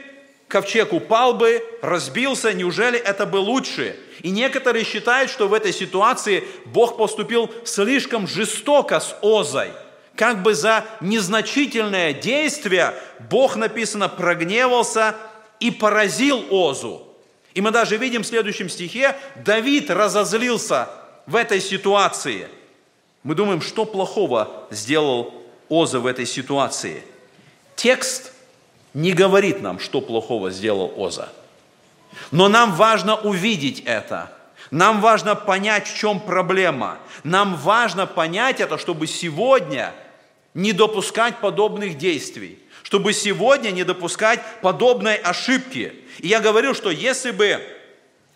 [0.50, 3.96] ковчег упал бы, разбился, неужели это бы лучше?
[4.22, 9.70] И некоторые считают, что в этой ситуации Бог поступил слишком жестоко с Озой.
[10.16, 12.94] Как бы за незначительное действие
[13.30, 15.16] Бог, написано, прогневался
[15.60, 17.08] и поразил Озу.
[17.54, 19.16] И мы даже видим в следующем стихе,
[19.46, 20.90] Давид разозлился
[21.26, 22.50] в этой ситуации–
[23.26, 25.34] мы думаем, что плохого сделал
[25.70, 27.04] Оза в этой ситуации.
[27.76, 28.32] Текст
[28.94, 31.30] не говорит нам, что плохого сделал Оза.
[32.32, 34.32] Но нам важно увидеть это.
[34.72, 36.98] Нам важно понять, в чем проблема.
[37.24, 39.94] Нам важно понять это, чтобы сегодня
[40.54, 45.94] не допускать подобных действий, чтобы сегодня не допускать подобной ошибки.
[46.20, 47.62] И я говорю, что если бы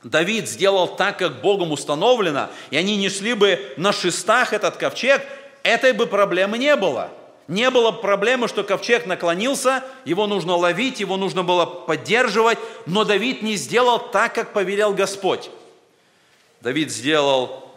[0.03, 5.21] Давид сделал так, как Богом установлено, и они несли бы на шестах этот ковчег,
[5.63, 7.09] этой бы проблемы не было.
[7.49, 13.41] Не было проблемы, что ковчег наклонился, его нужно ловить, его нужно было поддерживать, но Давид
[13.41, 15.49] не сделал так, как повелел Господь.
[16.62, 17.67] Давид сделал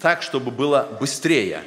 [0.00, 1.62] так, чтобы было быстрее,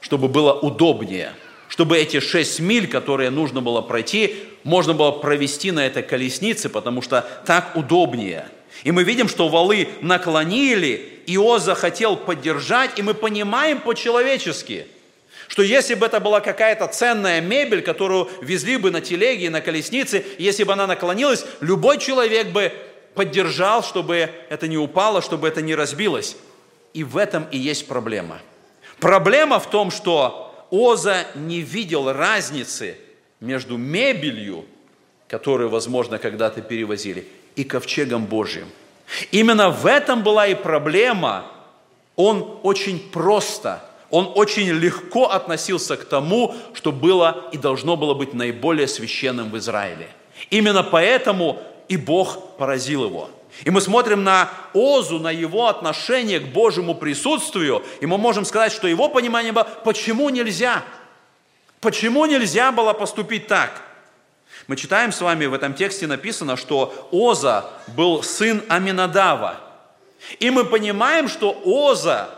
[0.00, 1.34] чтобы было удобнее,
[1.68, 7.02] чтобы эти шесть миль, которые нужно было пройти, можно было провести на этой колеснице, потому
[7.02, 8.48] что так удобнее.
[8.84, 14.86] И мы видим, что валы наклонили, Иоза хотел поддержать, и мы понимаем по-человечески–
[15.48, 19.62] что если бы это была какая-то ценная мебель, которую везли бы на телеге и на
[19.62, 22.72] колеснице, если бы она наклонилась, любой человек бы
[23.14, 26.36] поддержал, чтобы это не упало, чтобы это не разбилось.
[26.92, 28.40] И в этом и есть проблема.
[29.00, 32.98] Проблема в том, что Оза не видел разницы
[33.40, 34.66] между мебелью,
[35.28, 38.68] которую, возможно, когда-то перевозили, и ковчегом Божьим.
[39.30, 41.50] Именно в этом была и проблема.
[42.16, 48.32] Он очень просто– он очень легко относился к тому, что было и должно было быть
[48.32, 50.08] наиболее священным в Израиле.
[50.50, 53.30] Именно поэтому и Бог поразил его.
[53.64, 58.72] И мы смотрим на Озу, на его отношение к Божьему присутствию, и мы можем сказать,
[58.72, 60.84] что его понимание было, почему нельзя?
[61.80, 63.82] Почему нельзя было поступить так?
[64.68, 69.56] Мы читаем с вами, в этом тексте написано, что Оза был сын Аминадава.
[70.40, 72.37] И мы понимаем, что Оза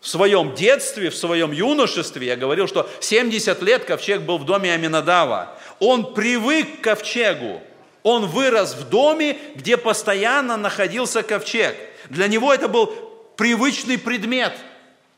[0.00, 4.72] в своем детстве, в своем юношестве, я говорил, что 70 лет ковчег был в доме
[4.72, 5.56] Аминадава.
[5.80, 7.60] Он привык к ковчегу.
[8.02, 11.76] Он вырос в доме, где постоянно находился ковчег.
[12.08, 12.86] Для него это был
[13.36, 14.52] привычный предмет.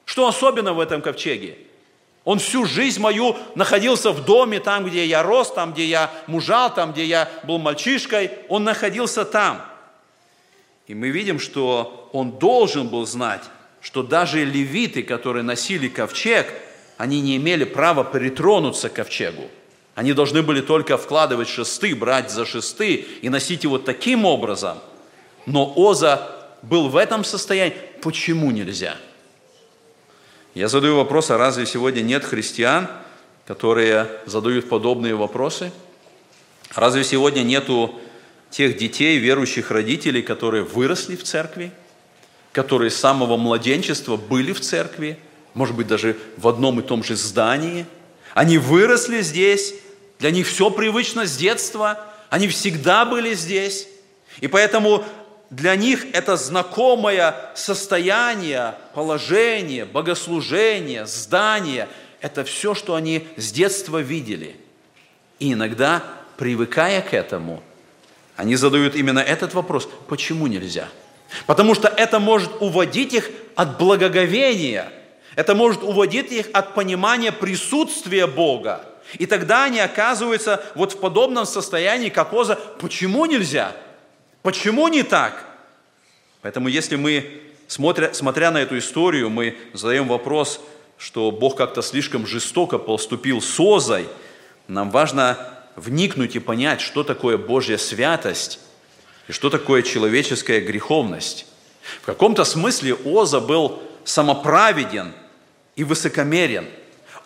[0.07, 1.59] Что особенно в этом ковчеге?
[2.25, 6.73] Он всю жизнь мою находился в доме, там, где я рос, там, где я мужал,
[6.73, 8.31] там, где я был мальчишкой.
[8.49, 9.65] Он находился там.
[10.87, 13.43] И мы видим, что он должен был знать,
[13.81, 16.53] что даже левиты, которые носили ковчег,
[16.97, 19.49] они не имели права притронуться к ковчегу.
[19.95, 24.79] Они должны были только вкладывать шесты, брать за шесты и носить его таким образом.
[25.47, 27.77] Но Оза был в этом состоянии.
[28.03, 28.97] Почему нельзя?
[30.55, 32.89] Я задаю вопрос, а разве сегодня нет христиан,
[33.47, 35.73] которые задают подобные вопросы?
[36.75, 37.99] Разве сегодня нету
[38.51, 41.73] тех детей, верующих родителей, которые выросли в церкви?
[42.53, 45.19] Которые с самого младенчества были в церкви,
[45.55, 47.87] может быть, даже в одном и том же здании.
[48.35, 49.75] Они выросли здесь,
[50.19, 53.89] для них все привычно с детства, они всегда были здесь.
[54.41, 55.05] И поэтому
[55.51, 61.89] для них это знакомое состояние, положение, богослужение, здание–
[62.21, 64.57] это все, что они с детства видели.
[65.39, 66.03] И иногда,
[66.37, 67.63] привыкая к этому,
[68.37, 70.89] они задают именно этот вопрос– почему нельзя–
[71.47, 74.93] Потому что это может уводить их от благоговения,
[75.35, 78.85] это может уводить их от понимания присутствия Бога.
[79.15, 82.57] И тогда они оказываются вот в подобном состоянии, как Оза.
[82.81, 83.75] Почему нельзя?
[84.43, 85.45] Почему не так?
[86.43, 90.61] Поэтому если мы, смотря, смотря на эту историю, мы задаем вопрос,
[90.99, 94.07] что Бог как-то слишком жестоко поступил с Озой,
[94.67, 95.39] нам важно
[95.77, 98.61] вникнуть и понять, что такое Божья святость
[99.29, 101.47] и что такое человеческая греховность?
[102.03, 105.13] В каком-то смысле Оза был самоправеден
[105.77, 106.67] и высокомерен.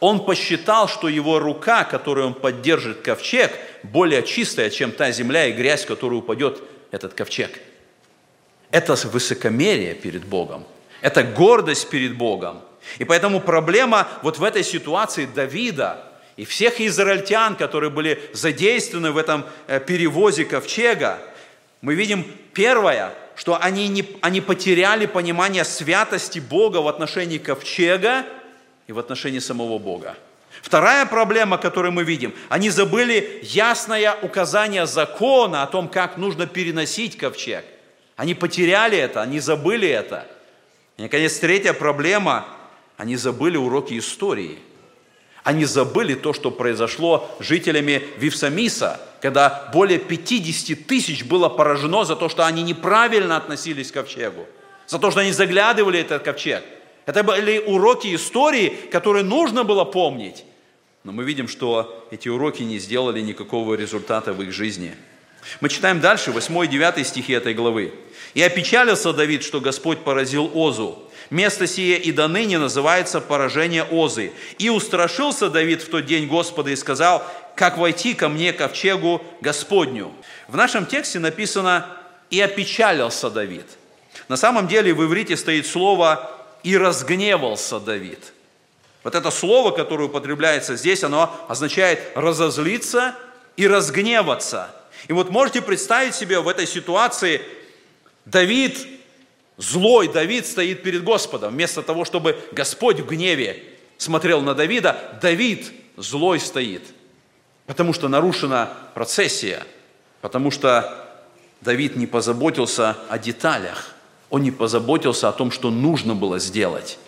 [0.00, 3.52] Он посчитал, что его рука, которой он поддержит ковчег,
[3.84, 6.60] более чистая, чем та земля и грязь, в которую упадет
[6.90, 7.60] этот ковчег.
[8.72, 10.66] Это высокомерие перед Богом.
[11.02, 12.62] Это гордость перед Богом.
[12.98, 16.02] И поэтому проблема вот в этой ситуации Давида
[16.36, 21.20] и всех израильтян, которые были задействованы в этом э, перевозе ковчега,
[21.82, 28.24] мы видим первое, что они, не, они потеряли понимание святости Бога в отношении ковчега
[28.86, 30.16] и в отношении самого Бога.
[30.62, 37.18] Вторая проблема, которую мы видим, они забыли ясное указание закона о том, как нужно переносить
[37.18, 37.64] ковчег.
[38.16, 40.26] Они потеряли это, они забыли это.
[40.98, 42.46] И, наконец, третья проблема,
[42.96, 44.58] они забыли уроки истории–
[45.44, 52.28] они забыли то, что произошло жителями Вивсамиса, когда более 50 тысяч было поражено за то,
[52.28, 54.46] что они неправильно относились к ковчегу,
[54.86, 56.62] за то, что они заглядывали этот ковчег.
[57.06, 60.44] Это были уроки истории, которые нужно было помнить.
[61.02, 64.94] Но мы видим, что эти уроки не сделали никакого результата в их жизни.
[65.60, 67.92] Мы читаем дальше, 8 и 9 стихи этой главы.
[68.34, 71.02] «И опечалился Давид, что Господь поразил Озу,
[71.32, 74.32] Место сие и до ныне называется поражение Озы.
[74.58, 77.26] И устрашился Давид в тот день Господа и сказал,
[77.56, 80.12] как войти ко мне ковчегу Господню.
[80.46, 81.86] В нашем тексте написано
[82.28, 83.64] «и опечалился Давид».
[84.28, 86.30] На самом деле в иврите стоит слово
[86.64, 88.34] «и разгневался Давид».
[89.02, 93.14] Вот это слово, которое употребляется здесь, оно означает разозлиться
[93.56, 94.68] и разгневаться.
[95.08, 97.40] И вот можете представить себе в этой ситуации
[98.26, 98.86] Давид,
[99.62, 101.54] злой Давид стоит перед Господом.
[101.54, 103.62] Вместо того, чтобы Господь в гневе
[103.96, 106.82] смотрел на Давида, Давид злой стоит.
[107.66, 109.62] Потому что нарушена процессия,
[110.20, 110.98] потому что
[111.60, 113.94] Давид не позаботился о деталях,
[114.30, 116.98] он не позаботился о том, что нужно было сделать.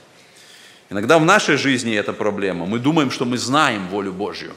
[0.91, 2.67] Иногда в нашей жизни это проблема.
[2.67, 4.55] Мы думаем, что мы знаем волю Божью.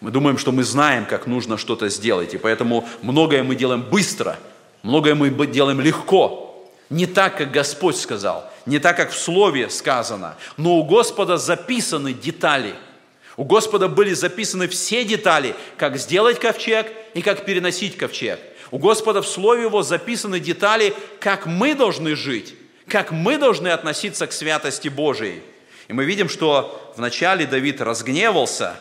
[0.00, 2.34] Мы думаем, что мы знаем, как нужно что-то сделать.
[2.34, 4.36] И поэтому многое мы делаем быстро,
[4.82, 6.51] многое мы делаем легко.
[6.92, 10.36] Не так, как Господь сказал, не так, как в Слове сказано.
[10.58, 12.74] Но у Господа записаны детали.
[13.38, 18.38] У Господа были записаны все детали, как сделать ковчег и как переносить ковчег.
[18.70, 22.54] У Господа в Слове Его записаны детали, как мы должны жить,
[22.88, 25.40] как мы должны относиться к святости Божией.
[25.88, 28.74] И мы видим, что вначале Давид разгневался,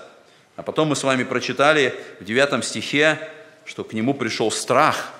[0.58, 3.30] а потом мы с вами прочитали в 9 стихе,
[3.64, 5.14] что к нему пришел страх.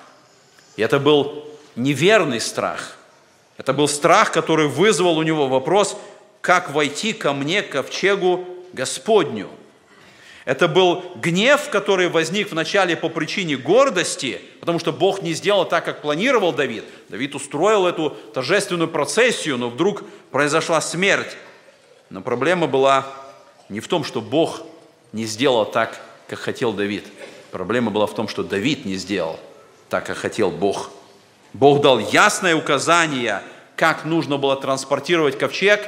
[0.76, 2.96] И это был неверный страх.
[3.56, 5.96] Это был страх, который вызвал у него вопрос,
[6.40, 9.48] как войти ко мне, ковчегу Господню.
[10.44, 15.84] Это был гнев, который возник вначале по причине гордости, потому что Бог не сделал так,
[15.84, 16.84] как планировал Давид.
[17.08, 20.02] Давид устроил эту торжественную процессию, но вдруг
[20.32, 21.36] произошла смерть.
[22.10, 23.06] Но проблема была
[23.68, 24.62] не в том, что Бог
[25.12, 27.04] не сделал так, как хотел Давид.
[27.52, 29.38] Проблема была в том, что Давид не сделал
[29.88, 30.90] так, как хотел Бог.
[31.52, 33.42] Бог дал ясное указание,
[33.76, 35.80] как нужно было транспортировать ковчег,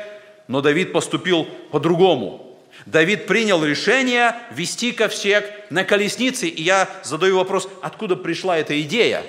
[0.48, 2.58] но Давид поступил по-другому.
[2.86, 9.22] Давид принял решение вести ковчег на колеснице, и я задаю вопрос, откуда пришла эта идея?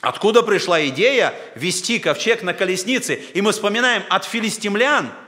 [0.00, 3.16] Откуда пришла идея вести ковчег на колеснице?
[3.34, 5.10] И мы вспоминаем от филистимлян–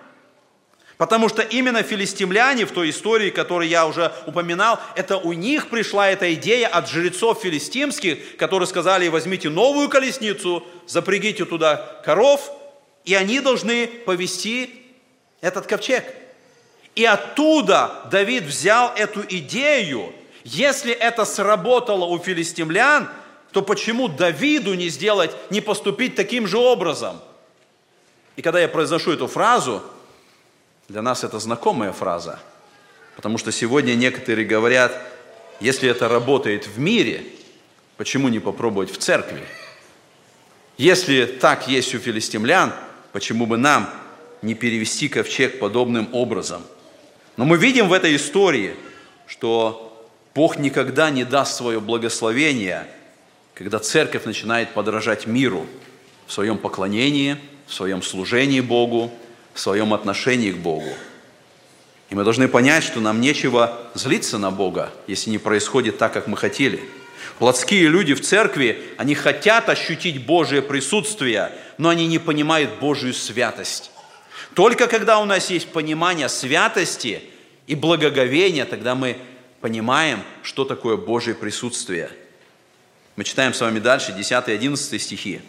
[1.01, 6.11] Потому что именно филистимляне в той истории, которую я уже упоминал, это у них пришла
[6.11, 12.53] эта идея от жрецов филистимских, которые сказали, возьмите новую колесницу, запрягите туда коров,
[13.07, 14.75] и они должны повести
[15.41, 16.05] этот ковчег.
[16.95, 20.13] И оттуда Давид взял эту идею.
[20.45, 23.09] Если это сработало у филистимлян,
[23.53, 27.23] то почему Давиду не сделать, не поступить таким же образом?
[28.37, 29.83] И когда я произношу эту фразу,
[30.91, 32.41] для нас это знакомая фраза,
[33.15, 35.01] потому что сегодня некоторые говорят,
[35.61, 37.23] если это работает в мире,
[37.97, 39.45] почему не попробовать в церкви?
[40.79, 42.73] Если так есть у филистимлян,
[43.13, 43.89] почему бы нам
[44.43, 46.63] не перевести ковчег подобным образом?
[47.37, 48.75] Но мы видим в этой истории,
[49.29, 52.89] что Бог никогда не даст свое благословение,
[53.55, 55.67] когда церковь начинает подражать миру
[56.27, 57.37] в своем поклонении,
[57.69, 59.13] в своем служении Богу,
[59.55, 60.93] в своем отношении к Богу.
[62.11, 66.27] И мы должны понять, что нам нечего злиться на Бога, если не происходит так, как
[66.27, 66.81] мы хотели.
[67.39, 73.91] Плотские люди в церкви, они хотят ощутить Божие присутствие, но они не понимают Божию святость.
[74.55, 77.23] Только когда у нас есть понимание святости
[77.67, 79.17] и благоговения, тогда мы
[79.61, 82.11] понимаем, что такое Божие присутствие.
[83.17, 85.41] Мы читаем с вами дальше 10 и 11 стихи.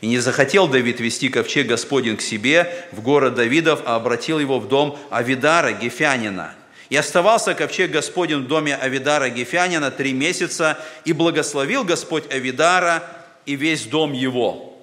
[0.00, 4.58] И не захотел Давид вести ковчег Господень к себе в город Давидов, а обратил его
[4.58, 6.54] в дом Авидара, Гефянина.
[6.88, 13.04] И оставался ковчег Господень в доме Авидара Гефянина три месяца, и благословил Господь Авидара
[13.44, 14.74] и весь дом его.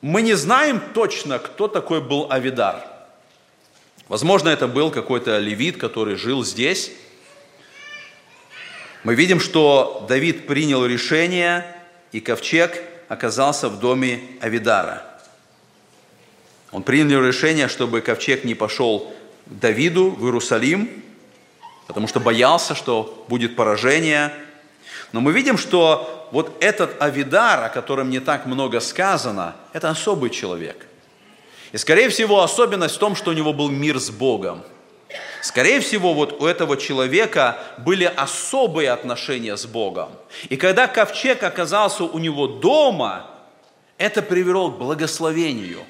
[0.00, 2.84] Мы не знаем точно, кто такой был Авидар.
[4.08, 6.92] Возможно, это был какой-то левит, который жил здесь.
[9.02, 11.64] Мы видим, что Давид принял решение,
[12.12, 15.02] и ковчег оказался в доме Авидара.
[16.70, 19.12] Он принял решение, чтобы ковчег не пошел
[19.46, 21.02] к Давиду в Иерусалим,
[21.88, 24.32] потому что боялся, что будет поражение.
[25.10, 30.30] Но мы видим, что вот этот Авидар, о котором не так много сказано, это особый
[30.30, 30.86] человек.
[31.72, 34.62] И, скорее всего, особенность в том, что у него был мир с Богом–
[35.42, 40.10] Скорее всего, вот у этого человека были особые отношения с Богом.
[40.48, 43.26] И когда ковчег оказался у него дома,
[43.96, 45.80] это привело к благословению.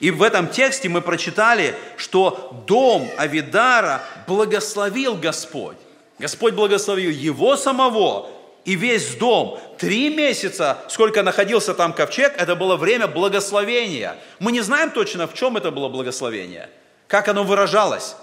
[0.00, 5.76] И в этом тексте мы прочитали, что дом Авидара благословил Господь.
[6.18, 8.28] Господь благословил его самого
[8.64, 9.58] и весь дом.
[9.78, 14.16] Три месяца, сколько находился там ковчег, это было время благословения.
[14.40, 16.70] Мы не знаем точно, в чем это было благословение,
[17.06, 18.16] как оно выражалось.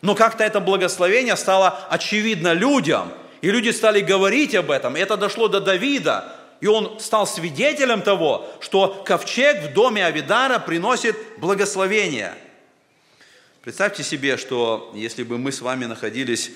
[0.00, 4.96] Но как-то это благословение стало очевидно людям, и люди стали говорить об этом.
[4.96, 11.16] Это дошло до Давида, и он стал свидетелем того, что ковчег в доме Авидара приносит
[11.38, 12.34] благословение.
[13.62, 16.50] Представьте себе, что если бы мы с вами находились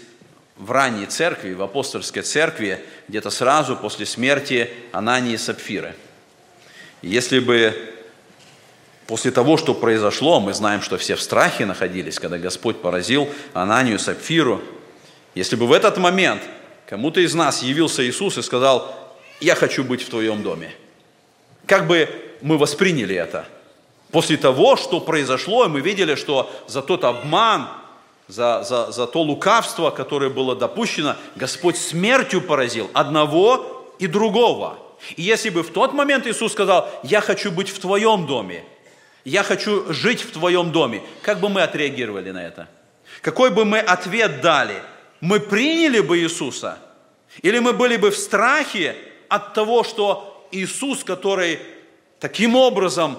[0.56, 5.94] в ранней церкви, в апостольской церкви, где-то сразу после смерти Анании и Сапфиры.
[7.00, 7.74] Если бы
[9.06, 13.98] после того, что произошло, мы знаем, что все в страхе находились, когда Господь поразил Ананию
[13.98, 14.60] Сапфиру,
[15.34, 16.42] если бы в этот момент
[16.86, 18.94] кому-то из нас явился Иисус и сказал,
[19.40, 20.72] я хочу быть в твоем доме,
[21.66, 22.08] как бы
[22.42, 23.46] мы восприняли это?
[24.10, 27.68] После того, что произошло, мы видели, что за тот обман,
[28.28, 34.78] за, за, за то лукавство, которое было допущено, Господь смертью поразил одного и другого.
[35.16, 38.64] И если бы в тот момент Иисус сказал, я хочу быть в твоем доме,
[39.24, 42.68] я хочу жить в твоем доме, как бы мы отреагировали на это?
[43.20, 44.82] Какой бы мы ответ дали?
[45.20, 46.78] Мы приняли бы Иисуса?
[47.42, 48.96] Или мы были бы в страхе
[49.28, 51.60] от того, что Иисус, который
[52.18, 53.18] таким образом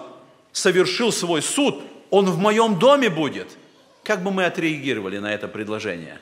[0.51, 3.47] совершил свой суд, Он в моем доме будет–
[4.03, 6.19] как бы мы отреагировали на это предложение?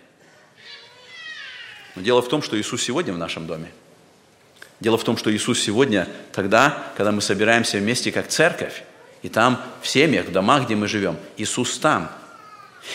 [1.96, 3.72] Но дело в том, что Иисус сегодня в нашем доме.
[4.80, 8.84] Дело в том, что Иисус сегодня тогда, когда мы собираемся вместе как церковь,
[9.22, 12.12] и там в семьях, в домах, где мы живем, Иисус там.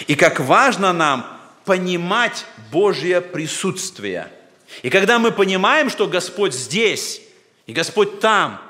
[0.07, 1.27] И как важно нам
[1.65, 4.29] понимать Божье присутствие.
[4.83, 7.21] И когда мы понимаем, что Господь здесь,
[7.67, 8.61] и Господь там,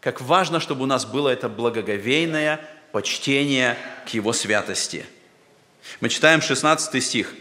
[0.00, 2.60] как важно, чтобы у нас было это благоговейное
[2.92, 5.04] почтение к Его святости–
[6.00, 7.34] мы читаем 16 стих.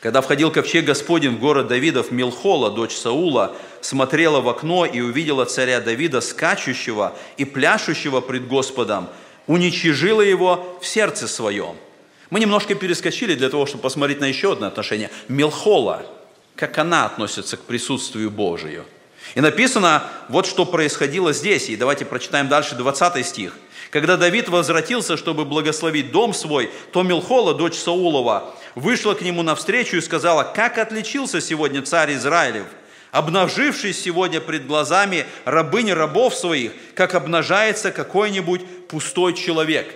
[0.00, 5.44] Когда входил ковчег Господень в город Давидов, Милхола, дочь Саула, смотрела в окно и увидела
[5.44, 9.08] царя Давида, скачущего и пляшущего пред Господом,
[9.46, 11.76] уничижила его в сердце своем.
[12.30, 15.10] Мы немножко перескочили для того, чтобы посмотреть на еще одно отношение.
[15.28, 16.06] Милхола,
[16.56, 18.86] как она относится к присутствию Божию.
[19.34, 21.68] И написано, вот что происходило здесь.
[21.68, 23.52] И давайте прочитаем дальше 20 стих.
[23.90, 29.98] Когда Давид возвратился, чтобы благословить дом свой, то Милхола, дочь Саулова, вышла к нему навстречу
[29.98, 32.66] и сказала, «Как отличился сегодня царь Израилев,
[33.14, 39.94] обнажившись сегодня пред глазами рабыни рабов своих, как обнажается какой-нибудь пустой человек».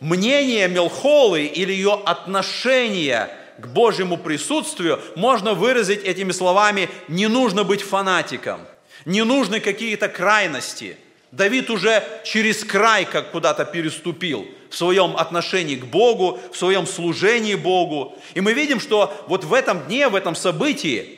[0.00, 3.28] Мнение Мелхолы или ее отношение
[3.58, 8.60] к Божьему присутствию можно выразить этими словами «не нужно быть фанатиком»,
[9.04, 10.96] «не нужны какие-то крайности»,
[11.32, 17.56] Давид уже через край как куда-то переступил в своем отношении к Богу, в своем служении
[17.56, 18.16] Богу.
[18.34, 21.15] И мы видим, что вот в этом дне, в этом событии,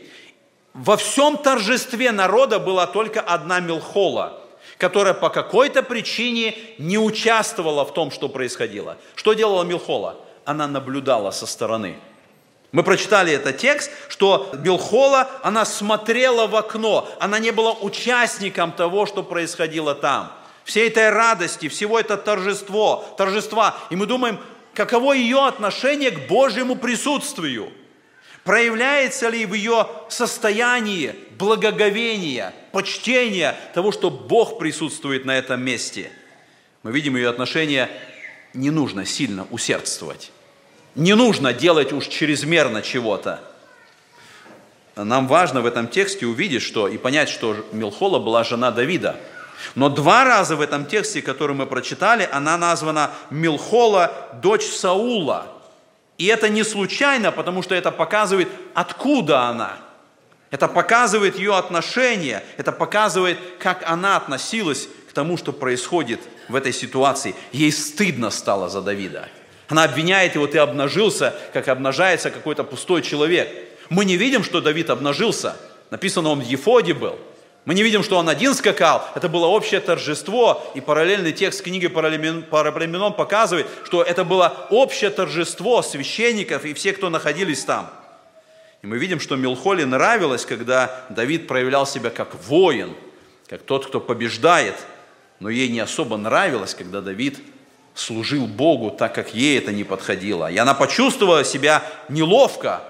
[0.79, 4.41] во всем торжестве народа была только одна Милхола,
[4.79, 8.97] которая по какой-то причине не участвовала в том, что происходило.
[9.15, 10.17] Что делала Милхола?
[10.45, 11.99] Она наблюдала со стороны–
[12.71, 19.07] мы прочитали этот текст, что Билхола, она смотрела в окно, она не была участником того,
[19.07, 20.33] что происходило там.
[20.65, 23.75] Всей этой радости, всего это торжество, торжества.
[23.89, 24.39] И мы думаем,
[24.75, 27.73] каково ее отношение к Божьему присутствию?
[28.49, 36.11] Проявляется ли в ее состоянии благоговения, почтения того, что Бог присутствует на этом месте?
[36.83, 37.91] Мы видим ее отношение,
[38.55, 40.33] не нужно сильно усердствовать.
[40.95, 43.45] Не нужно делать уж чрезмерно чего-то.
[44.97, 49.21] Нам важно в этом тексте увидеть, что и понять, что Милхола была жена Давида.
[49.75, 55.58] Но два раза в этом тексте, который мы прочитали, она названа Милхола, дочь Саула.
[56.19, 59.79] И это не случайно, потому что это показывает, откуда она.
[60.51, 66.73] Это показывает ее отношение, это показывает, как она относилась к тому, что происходит в этой
[66.73, 67.35] ситуации.
[67.53, 69.29] Ей стыдно стало за Давида.
[69.69, 73.49] Она обвиняет его, ты обнажился, как обнажается какой-то пустой человек.
[73.91, 75.57] Мы не видим, что Давид обнажился.
[75.91, 77.19] Написано, он в Ефоде был.
[77.65, 79.07] Мы не видим, что он один скакал.
[79.15, 80.65] Это было общее торжество.
[80.75, 87.11] И параллельный текст книги Параплеменон показывает, что это было общее торжество священников и всех, кто
[87.11, 87.91] находились там.
[88.83, 92.95] И мы видим, что Милхоле нравилось, когда Давид проявлял себя как воин,
[93.49, 94.77] как тот, кто побеждает.
[95.41, 97.39] Но ей не особо нравилось, когда Давид
[97.95, 100.51] служил Богу так, как ей это не подходило.
[100.51, 102.83] И она почувствовала себя неловко.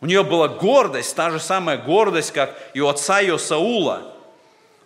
[0.00, 4.16] У нее была гордость, та же самая гордость, как и у отца ее Саула.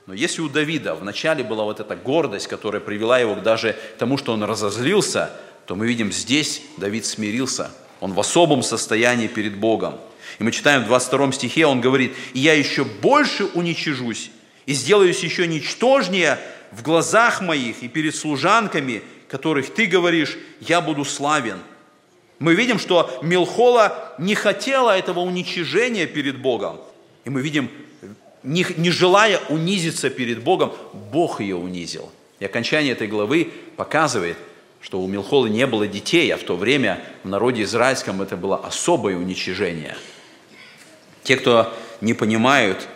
[0.07, 4.19] Но если у Давида вначале была вот эта гордость, которая привела его даже к тому,
[4.19, 5.31] что он разозлился,
[5.67, 7.71] то мы видим здесь Давид смирился.
[8.01, 9.99] Он в особом состоянии перед Богом.
[10.39, 14.31] И мы читаем в 22 стихе, он говорит, «И я еще больше уничижусь,
[14.67, 16.39] и сделаюсь еще ничтожнее
[16.73, 21.59] в глазах моих и перед служанками, которых ты говоришь, я буду славен.
[22.39, 26.81] Мы видим, что Милхола не хотела этого уничижения перед Богом.
[27.25, 27.71] И мы видим,
[28.43, 30.73] не, не желая унизиться перед Богом,
[31.13, 32.11] Бог ее унизил.
[32.41, 34.37] И окончание этой главы показывает,
[34.81, 38.57] что у Милхолы не было детей, а в то время в народе израильском это было
[38.57, 39.97] особое уничижение.
[41.23, 41.73] Те, кто
[42.03, 42.87] не понимают,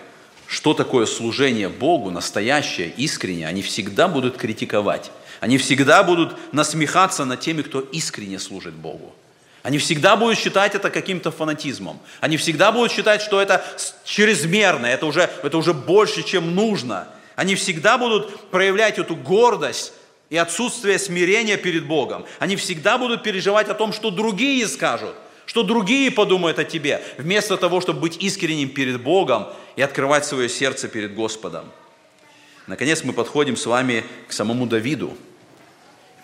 [0.47, 5.11] что такое служение Богу, настоящее, искреннее, они всегда будут критиковать.
[5.41, 9.14] Они всегда будут насмехаться над теми, кто искренне служит Богу.
[9.62, 11.98] Они всегда будут считать это каким-то фанатизмом.
[12.20, 13.64] Они всегда будут считать, что это
[14.04, 17.09] чрезмерно, это уже, это уже больше, чем нужно.
[17.34, 19.92] Они всегда будут проявлять эту гордость
[20.30, 22.24] и отсутствие смирения перед Богом.
[22.38, 25.14] Они всегда будут переживать о том, что другие скажут,
[25.46, 29.46] что другие подумают о тебе, вместо того, чтобы быть искренним перед Богом
[29.76, 31.64] и открывать свое сердце перед Господом.
[32.66, 35.16] Наконец мы подходим с вами к самому Давиду.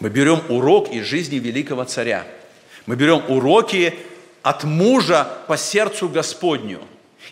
[0.01, 2.27] Мы берем урок из жизни великого царя.
[2.87, 3.99] Мы берем уроки
[4.43, 6.81] от мужа по сердцу Господню.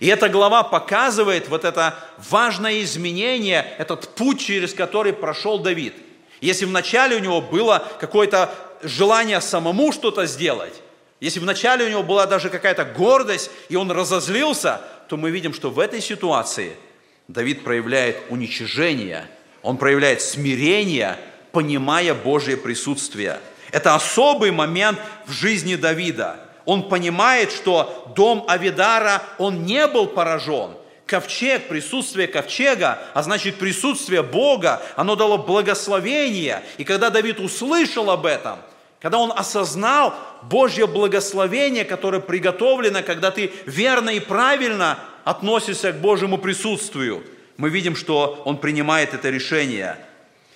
[0.01, 1.95] И эта глава показывает вот это
[2.31, 5.95] важное изменение, этот путь, через который прошел Давид–
[6.43, 10.75] если вначале у него было какое-то желание самому что-то сделать,
[11.21, 15.71] если вначале у него была даже какая-то гордость, и он разозлился, то мы видим, что
[15.71, 16.73] в этой ситуации
[17.29, 19.29] Давид проявляет уничижение,
[19.63, 21.17] он проявляет смирение,
[21.53, 23.39] понимая Божье присутствие.
[23.73, 26.37] Это особый момент в жизни Давида.
[26.65, 30.77] Он понимает, что дом Авидара, он не был поражен–
[31.13, 36.63] ковчег, присутствие ковчега, а значит присутствие Бога, оно дало благословение.
[36.79, 38.59] И когда Давид услышал об этом,
[38.99, 46.39] когда он осознал Божье благословение, которое приготовлено, когда ты верно и правильно относишься к Божьему
[46.39, 47.23] присутствию,
[47.59, 49.99] мы видим, что он принимает это решение.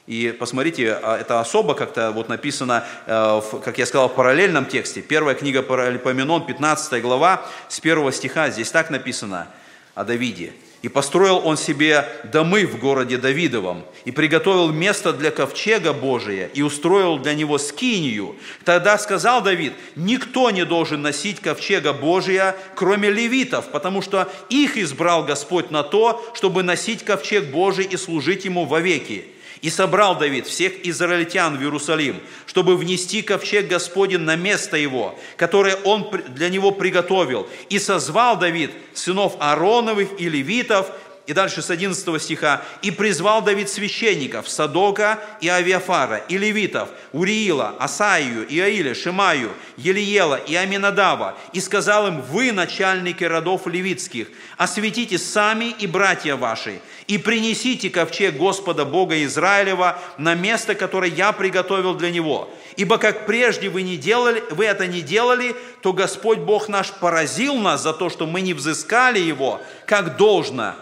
[0.06, 5.02] И посмотрите, а, это особо как-то вот написано, э, как я сказал, в параллельном тексте.
[5.02, 9.48] Первая книга Паралипоменон, 15 глава, с первого стиха, здесь так написано–
[9.96, 10.52] о Давиде.
[10.82, 16.60] И построил он себе домы в городе Давидовом, и приготовил место для ковчега Божия, и
[16.60, 18.36] устроил для него скинию.
[18.64, 25.24] Тогда сказал Давид, никто не должен носить ковчега Божия, кроме левитов, потому что их избрал
[25.24, 29.24] Господь на то, чтобы носить ковчег Божий и служить ему вовеки.
[29.66, 35.74] И собрал Давид всех израильтян в Иерусалим, чтобы внести ковчег Господень на место его, которое
[35.82, 37.48] он для него приготовил.
[37.68, 40.92] И созвал Давид сынов Аароновых и левитов,
[41.26, 42.62] и дальше с 11 стиха.
[42.82, 50.54] «И призвал Давид священников Садока и Авиафара, и левитов, Уриила, Асаию, Иаиля, Шимаю, Елиела и
[50.54, 57.90] Аминадава, и сказал им, вы, начальники родов левитских, осветите сами и братья ваши, и принесите
[57.90, 62.50] ковчег Господа Бога Израилева на место, которое я приготовил для него.
[62.76, 67.54] Ибо как прежде вы, не делали, вы это не делали, то Господь Бог наш поразил
[67.56, 70.74] нас за то, что мы не взыскали его, как должно,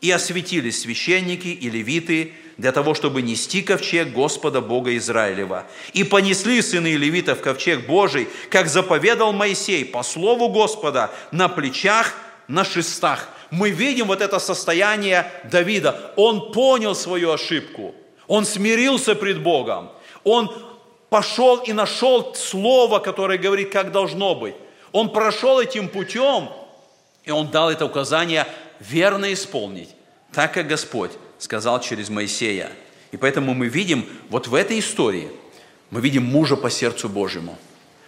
[0.00, 5.66] и осветились священники и левиты для того, чтобы нести ковчег Господа Бога Израилева.
[5.92, 12.14] И понесли сыны левитов ковчег Божий, как заповедал Моисей, по слову Господа, на плечах,
[12.48, 13.28] на шестах.
[13.50, 16.12] Мы видим вот это состояние Давида.
[16.16, 17.94] Он понял свою ошибку.
[18.26, 19.90] Он смирился пред Богом.
[20.22, 20.50] Он
[21.10, 24.54] пошел и нашел слово, которое говорит, как должно быть.
[24.92, 26.50] Он прошел этим путем,
[27.24, 28.46] и он дал это указание
[28.80, 29.90] верно исполнить,
[30.32, 32.70] так как Господь сказал через Моисея.
[33.12, 35.30] И поэтому мы видим вот в этой истории,
[35.90, 37.58] мы видим мужа по сердцу Божьему.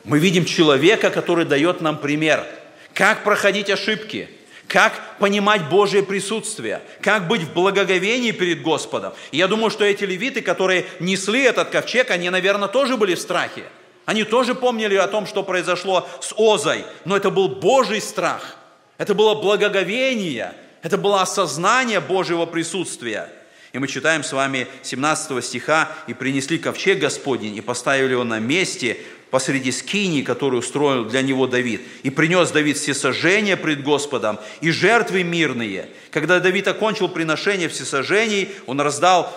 [0.04, 2.46] Мы видим человека, который дает нам пример,
[2.94, 4.28] как проходить ошибки,
[4.68, 9.12] как понимать Божье присутствие, как быть в благоговении перед Господом.
[9.30, 13.20] И я думаю, что эти левиты, которые несли этот ковчег, они, наверное, тоже были в
[13.20, 13.64] страхе.
[14.06, 18.56] Они тоже помнили о том, что произошло с Озой, но это был Божий страх,
[18.99, 23.28] это было благоговение, это было осознание Божьего присутствия.
[23.72, 28.38] И мы читаем с вами 17 стиха, «И принесли ковчег Господень, и поставили его на
[28.38, 28.99] месте
[29.30, 31.82] посреди скинии, которую устроил для него Давид.
[32.03, 35.90] И принес Давид всесожжение пред Господом и жертвы мирные.
[36.11, 39.36] Когда Давид окончил приношение всесожжений, он раздал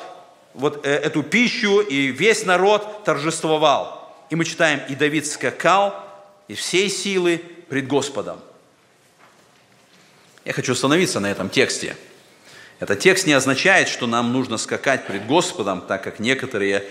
[0.54, 4.16] вот э, эту пищу, и весь народ торжествовал.
[4.30, 5.96] И мы читаем, и Давид скакал
[6.48, 8.40] из всей силы пред Господом.
[10.50, 11.96] Я хочу остановиться на этом тексте.
[12.80, 16.86] Этот текст не означает, что нам нужно скакать пред Господом, так как некоторые,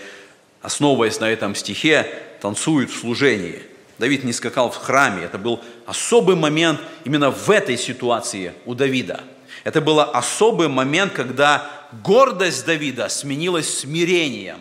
[0.61, 2.07] основываясь на этом стихе,
[2.39, 3.61] танцуют в служении.
[3.97, 5.25] Давид не скакал в храме.
[5.25, 9.25] Это был особый момент именно в этой ситуации у Давида.
[9.65, 11.69] Это был особый момент, когда
[12.01, 14.59] гордость Давида сменилась смирением.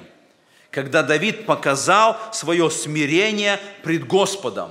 [0.72, 4.70] Когда Давид показал свое смирение пред Господом.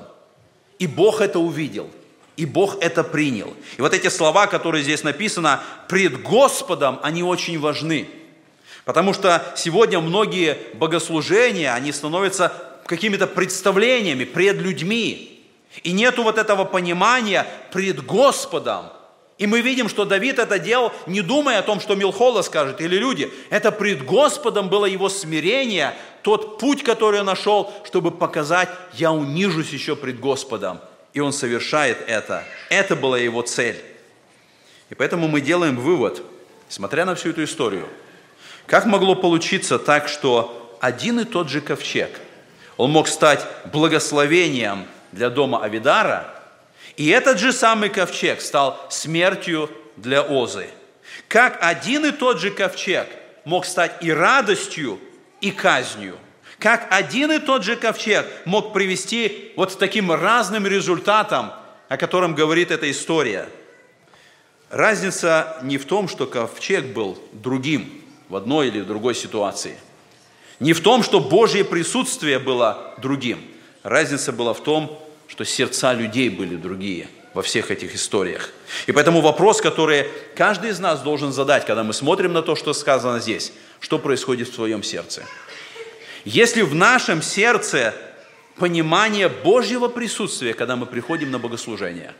[0.80, 1.89] И Бог это увидел.
[2.38, 3.53] И Бог это принял.
[3.77, 5.57] И вот эти слова, которые здесь написаны,
[5.89, 8.07] пред Господом, они очень важны.
[8.85, 12.53] Потому что сегодня многие богослужения, они становятся
[12.85, 15.43] какими-то представлениями пред людьми.
[15.83, 18.85] И нету вот этого понимания пред Господом.
[19.39, 22.97] И мы видим, что Давид это делал, не думая о том, что Милхола скажет или
[22.97, 23.31] люди.
[23.49, 29.69] Это пред Господом было его смирение, тот путь, который он нашел, чтобы показать, я унижусь
[29.69, 30.79] еще пред Господом.
[31.13, 32.43] И он совершает это.
[32.69, 33.83] Это была его цель.
[34.89, 36.21] И поэтому мы делаем вывод,
[36.69, 37.87] смотря на всю эту историю,
[38.65, 42.11] как могло получиться так, что один и тот же ковчег,
[42.77, 46.33] он мог стать благословением для дома Авидара,
[46.95, 50.67] и этот же самый ковчег стал смертью для Озы.
[51.27, 53.07] Как один и тот же ковчег
[53.45, 54.99] мог стать и радостью,
[55.41, 56.17] и казнью.
[56.59, 61.51] Как один и тот же ковчег мог привести вот к таким разным результатам,
[61.87, 63.47] о котором говорит эта история.
[64.69, 67.89] Разница не в том, что ковчег был другим
[68.27, 69.77] в одной или в другой ситуации.
[70.59, 73.39] Не в том, что Божье присутствие было другим.
[73.83, 78.49] Разница была в том, что сердца людей были другие во всех этих историях.
[78.87, 82.73] И поэтому вопрос, который каждый из нас должен задать, когда мы смотрим на то, что
[82.73, 85.23] сказано здесь, что происходит в твоем сердце.
[86.28, 87.95] Если в нашем сердце
[88.57, 92.13] понимание Божьего присутствия, когда мы приходим на богослужение,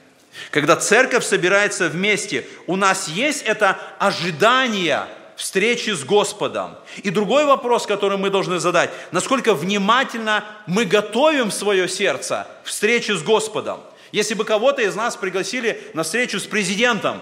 [0.50, 6.78] когда церковь собирается вместе, у нас есть это ожидание встречи с Господом.
[7.04, 13.18] И другой вопрос, который мы должны задать, насколько внимательно мы готовим свое сердце к встрече
[13.18, 13.82] с Господом.
[14.14, 17.22] Если бы кого-то из нас пригласили на встречу с президентом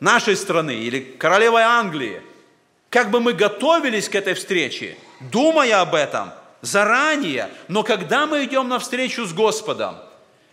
[0.00, 2.22] нашей страны или королевой Англии,
[2.88, 8.68] как бы мы готовились к этой встрече, думая об этом заранее, но когда мы идем
[8.68, 9.96] на встречу с Господом,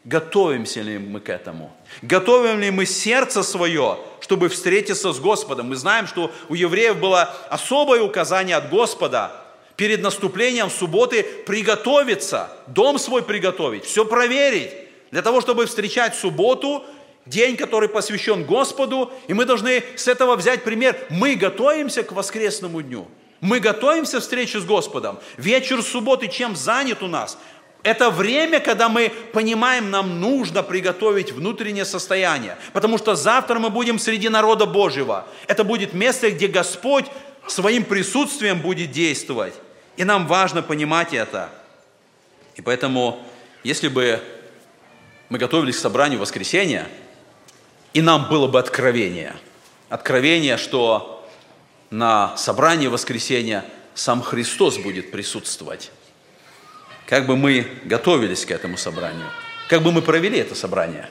[0.04, 1.76] готовимся ли мы к этому?
[2.02, 5.70] Готовим ли мы сердце свое, чтобы встретиться с Господом?
[5.70, 9.32] Мы знаем, что у евреев было особое указание от Господа
[9.76, 14.72] перед наступлением субботы приготовиться, дом свой приготовить, все проверить,
[15.12, 16.84] для того, чтобы встречать субботу,
[17.26, 20.98] день, который посвящен Господу, и мы должны с этого взять пример.
[21.10, 23.08] Мы готовимся к воскресному дню.
[23.42, 25.20] Мы готовимся к встрече с Господом.
[25.38, 27.38] Вечер субботы чем занят у нас?
[27.84, 34.00] Это время, когда мы понимаем, нам нужно приготовить внутреннее состояние, потому что завтра мы будем
[34.00, 35.28] среди народа Божьего.
[35.48, 37.06] Это будет место, где Господь
[37.46, 39.54] своим присутствием будет действовать.
[39.98, 41.52] И нам важно понимать это.
[42.56, 43.20] И поэтому,
[43.64, 44.20] если бы
[45.30, 46.88] мы готовились к собранию воскресенья,
[47.94, 49.36] и нам было бы откровение,
[49.90, 51.15] откровение, что
[51.98, 55.92] на собрании воскресенья сам Христос будет присутствовать
[57.08, 59.28] как бы мы готовились к этому собранию,
[59.70, 61.10] как бы мы провели это собрание,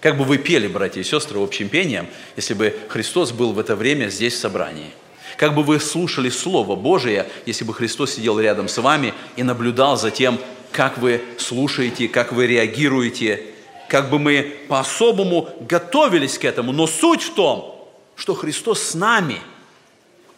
[0.00, 2.06] как бы вы пели, братья и сестры, общим пением,
[2.36, 4.90] если бы Христос был в это время здесь в собрании.
[5.36, 9.96] Как бы вы слушали Слово Божие, если бы Христос сидел рядом с вами и наблюдал
[9.96, 10.38] за тем,
[10.72, 13.44] как вы слушаете, как вы реагируете,
[13.88, 16.72] как бы мы по-особому готовились к этому.
[16.72, 19.38] Но суть в том, что Христос с нами.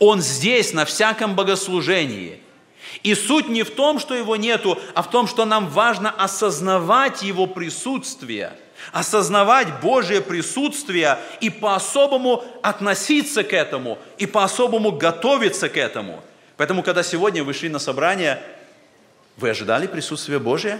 [0.04, 2.40] Он здесь, на всяком богослужении–
[3.02, 7.22] и суть не в том, что его нету, а в том, что нам важно осознавать
[7.22, 8.52] его присутствие,
[8.92, 16.22] осознавать Божье присутствие и по-особому относиться к этому, и по-особому готовиться к этому.
[16.56, 18.40] Поэтому, когда сегодня вы шли на собрание,
[19.36, 20.78] вы ожидали присутствия Божия?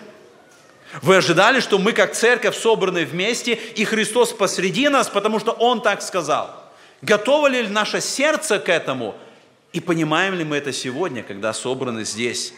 [1.01, 5.81] Вы ожидали, что мы как церковь собраны вместе, и Христос посреди нас, потому что Он
[5.81, 6.62] так сказал.
[7.03, 9.15] Готово ли наше сердце к этому–
[9.73, 12.53] и понимаем ли мы это сегодня, когда собраны здесь?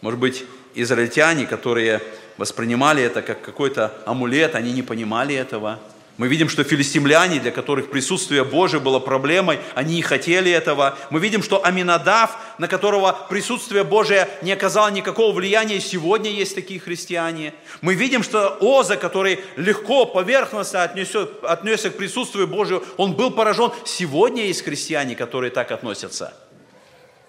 [0.00, 0.44] Может быть,
[0.74, 2.00] израильтяне, которые
[2.36, 5.80] воспринимали это как какой-то амулет, они не понимали этого.
[6.16, 10.98] Мы видим, что филистимляне, для которых присутствие Божие было проблемой, они не хотели этого.
[11.08, 16.78] Мы видим, что Аминадав, на которого присутствие Божие не оказало никакого влияния, сегодня есть такие
[16.78, 17.54] христиане.
[17.80, 23.72] Мы видим, что Оза, который легко, поверхностно отнесся, отнесся к присутствию Божию, он был поражен.
[23.86, 26.34] Сегодня есть христиане, которые так относятся.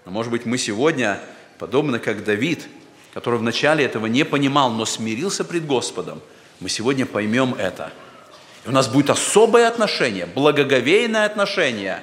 [0.03, 1.21] Но может быть мы сегодня,
[1.59, 2.67] подобно как Давид,
[3.13, 6.21] который вначале этого не понимал, но смирился пред Господом,
[6.59, 7.93] мы сегодня поймем это–
[8.65, 12.01] у нас будет особое отношение, благоговейное отношение,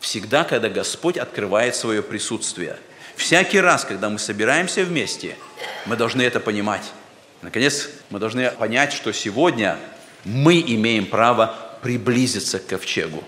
[0.00, 2.76] всегда, когда Господь открывает свое присутствие.
[3.16, 5.36] Всякий раз, когда мы собираемся вместе,
[5.86, 6.82] мы должны это понимать.
[7.42, 9.78] Наконец, мы должны понять, что сегодня
[10.24, 13.22] мы имеем право приблизиться к ковчегу.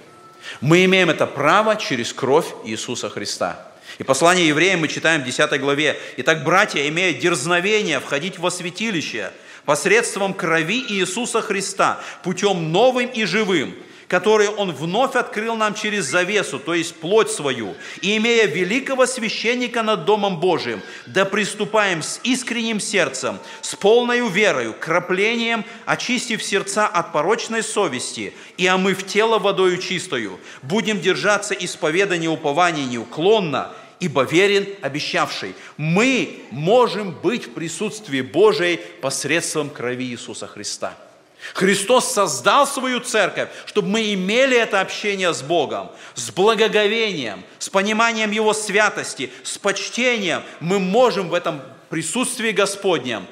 [0.60, 3.66] Мы имеем это право через кровь Иисуса Христа.
[3.98, 5.98] И послание евреям мы читаем в 10 главе.
[6.16, 9.30] «Итак, братья, имея дерзновение входить во святилище,
[9.66, 13.74] посредством крови Иисуса Христа, путем новым и живым,
[14.08, 19.82] которые Он вновь открыл нам через завесу, то есть плоть свою, и имея великого священника
[19.82, 27.12] над Домом Божиим, да приступаем с искренним сердцем, с полной верою, краплением, очистив сердца от
[27.12, 35.54] порочной совести и омыв тело водою чистою, будем держаться исповедания упования неуклонно, ибо верен обещавший.
[35.76, 40.96] Мы можем быть в присутствии Божией посредством крови Иисуса Христа–
[41.54, 48.30] Христос создал свою церковь, чтобы мы имели это общение с Богом, с благоговением, с пониманием
[48.30, 50.42] Его святости, с почтением.
[50.60, 53.26] Мы можем в этом присутствии Господнем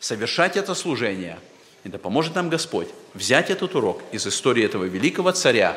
[0.00, 1.38] совершать это служение.
[1.84, 5.76] И да поможет нам Господь взять этот урок из истории этого великого царя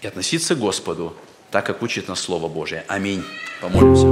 [0.00, 1.16] и относиться к Господу
[1.54, 2.84] так, как учит нас Слово Божие.
[2.88, 3.22] Аминь.
[3.60, 4.06] Помолимся.